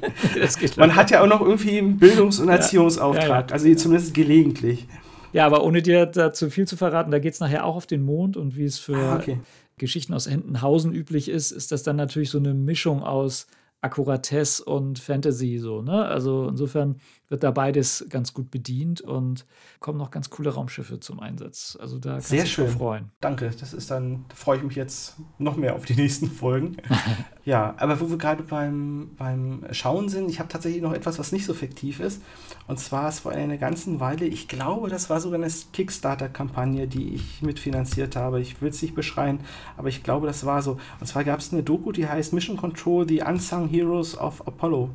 [0.77, 4.87] man hat ja auch noch irgendwie einen Bildungs- und Erziehungsauftrag, also zumindest gelegentlich.
[5.33, 8.03] Ja, aber ohne dir dazu viel zu verraten, da geht es nachher auch auf den
[8.03, 9.41] Mond und wie es für ah, okay.
[9.79, 13.47] Geschichten aus Entenhausen üblich ist, ist das dann natürlich so eine Mischung aus
[13.81, 16.05] Akkuratesse und Fantasy so, ne?
[16.05, 16.97] Also insofern
[17.33, 19.47] wird da beides ganz gut bedient und
[19.81, 21.79] kommen noch ganz coole Raumschiffe zum Einsatz.
[21.81, 22.69] Also da kannst Sehr schön.
[22.69, 23.11] freuen.
[23.21, 26.77] Danke, das ist dann, da freue ich mich jetzt noch mehr auf die nächsten Folgen.
[27.45, 31.33] ja, aber wo wir gerade beim, beim Schauen sind, ich habe tatsächlich noch etwas, was
[31.33, 32.21] nicht so fiktiv ist.
[32.69, 37.15] Und zwar, es war eine ganze Weile, ich glaube, das war sogar eine Kickstarter-Kampagne, die
[37.15, 38.43] ich mitfinanziert habe.
[38.43, 39.41] Ich will es nicht beschreien,
[39.79, 40.77] aber ich glaube, das war so.
[41.01, 44.91] Und zwar gab es eine Doku, die heißt Mission Control, The Unsung Heroes of Apollo.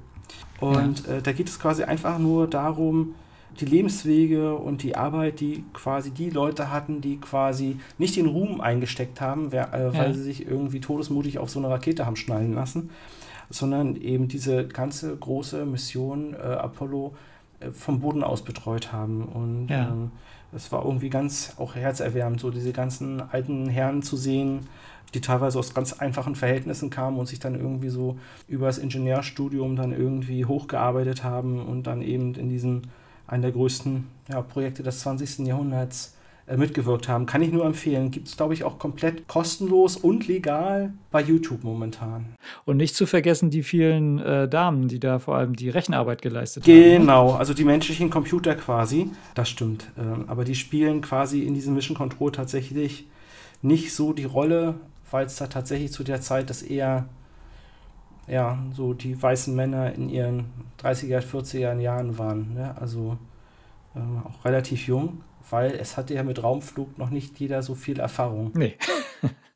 [0.59, 1.15] Und ja.
[1.15, 3.15] äh, da geht es quasi einfach nur darum,
[3.59, 8.61] die Lebenswege und die Arbeit, die quasi die Leute hatten, die quasi nicht den Ruhm
[8.61, 10.13] eingesteckt haben, wer, äh, weil ja.
[10.13, 12.89] sie sich irgendwie todesmutig auf so eine Rakete haben schnallen lassen,
[13.49, 17.15] sondern eben diese ganze große Mission äh, Apollo
[17.59, 19.23] äh, vom Boden aus betreut haben.
[19.23, 19.89] Und ja.
[19.89, 20.11] Ähm,
[20.55, 24.61] es war irgendwie ganz auch herzerwärmend, so diese ganzen alten Herren zu sehen,
[25.13, 29.75] die teilweise aus ganz einfachen Verhältnissen kamen und sich dann irgendwie so über das Ingenieurstudium
[29.75, 32.87] dann irgendwie hochgearbeitet haben und dann eben in diesen
[33.25, 35.47] einen der größten ja, Projekte des 20.
[35.47, 37.25] Jahrhunderts äh, mitgewirkt haben.
[37.25, 38.09] Kann ich nur empfehlen.
[38.09, 42.25] Gibt es, glaube ich, auch komplett kostenlos und legal bei YouTube momentan.
[42.63, 46.63] Und nicht zu vergessen die vielen äh, Damen, die da vor allem die Rechenarbeit geleistet
[46.63, 47.01] genau, haben.
[47.01, 49.09] Genau, also die menschlichen Computer quasi.
[49.35, 49.91] Das stimmt.
[49.97, 53.07] Ähm, aber die spielen quasi in diesem Mission Control tatsächlich
[53.61, 54.75] nicht so die Rolle,
[55.11, 57.07] weil es da tatsächlich zu der Zeit das eher
[58.27, 60.51] ja, so die weißen Männer in ihren
[60.81, 62.53] 30er, 40er Jahren waren.
[62.53, 62.75] Ne?
[62.77, 63.17] Also
[63.95, 67.99] ähm, auch relativ jung weil es hatte ja mit Raumflug noch nicht jeder so viel
[67.99, 68.51] Erfahrung.
[68.53, 68.77] Nee.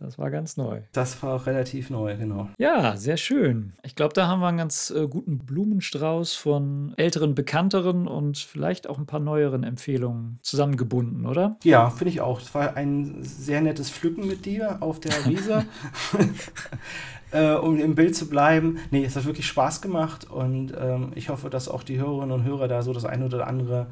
[0.00, 0.80] Das war ganz neu.
[0.92, 2.48] Das war auch relativ neu, genau.
[2.58, 3.74] Ja, sehr schön.
[3.82, 8.88] Ich glaube, da haben wir einen ganz äh, guten Blumenstrauß von älteren, bekannteren und vielleicht
[8.88, 11.56] auch ein paar neueren Empfehlungen zusammengebunden, oder?
[11.64, 12.40] Ja, finde ich auch.
[12.40, 15.64] Es war ein sehr nettes Pflücken mit dir auf der Wiese.
[17.32, 18.78] äh, um im Bild zu bleiben.
[18.90, 22.44] Nee, es hat wirklich Spaß gemacht und ähm, ich hoffe, dass auch die Hörerinnen und
[22.44, 23.86] Hörer da so das eine oder andere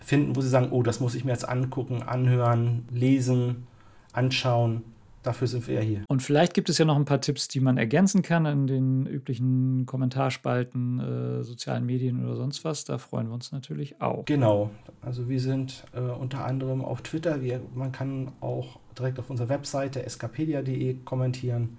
[0.00, 3.66] finden, wo sie sagen, oh, das muss ich mir jetzt angucken, anhören, lesen,
[4.12, 4.82] anschauen.
[5.24, 6.04] Dafür sind wir ja hier.
[6.08, 9.06] Und vielleicht gibt es ja noch ein paar Tipps, die man ergänzen kann in den
[9.06, 12.84] üblichen Kommentarspalten, äh, sozialen Medien oder sonst was.
[12.84, 14.26] Da freuen wir uns natürlich auch.
[14.26, 14.70] Genau.
[15.00, 17.42] Also wir sind äh, unter anderem auf Twitter.
[17.42, 21.78] Wir, man kann auch direkt auf unserer Webseite escapedia.de kommentieren.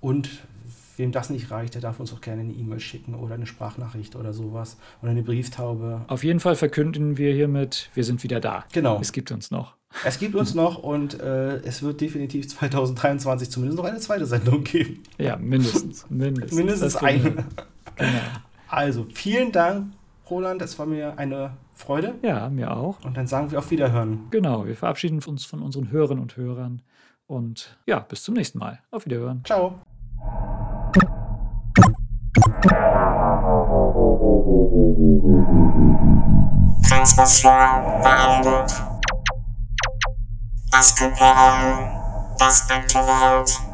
[0.00, 0.30] Und
[0.98, 4.16] Wem das nicht reicht, der darf uns auch gerne eine E-Mail schicken oder eine Sprachnachricht
[4.16, 6.04] oder sowas oder eine Brieftaube.
[6.08, 8.64] Auf jeden Fall verkünden wir hiermit, wir sind wieder da.
[8.72, 8.98] Genau.
[9.00, 9.77] Es gibt uns noch.
[10.04, 14.62] Es gibt uns noch und äh, es wird definitiv 2023 zumindest noch eine zweite Sendung
[14.64, 15.02] geben.
[15.18, 16.08] Ja, mindestens.
[16.10, 17.44] Mindestens, mindestens eine.
[17.96, 18.08] Genau.
[18.68, 19.86] Also, vielen Dank,
[20.30, 20.62] Roland.
[20.62, 22.14] Es war mir eine Freude.
[22.22, 23.02] Ja, mir auch.
[23.04, 24.26] Und dann sagen wir auf Wiederhören.
[24.30, 26.82] Genau, wir verabschieden uns von unseren Hörerinnen und Hörern.
[27.26, 28.80] Und ja, bis zum nächsten Mal.
[28.90, 29.42] Auf Wiederhören.
[29.44, 29.80] Ciao.
[36.88, 38.87] Transmission beendet.
[40.70, 41.18] Es gibt
[42.38, 43.67] das Welt.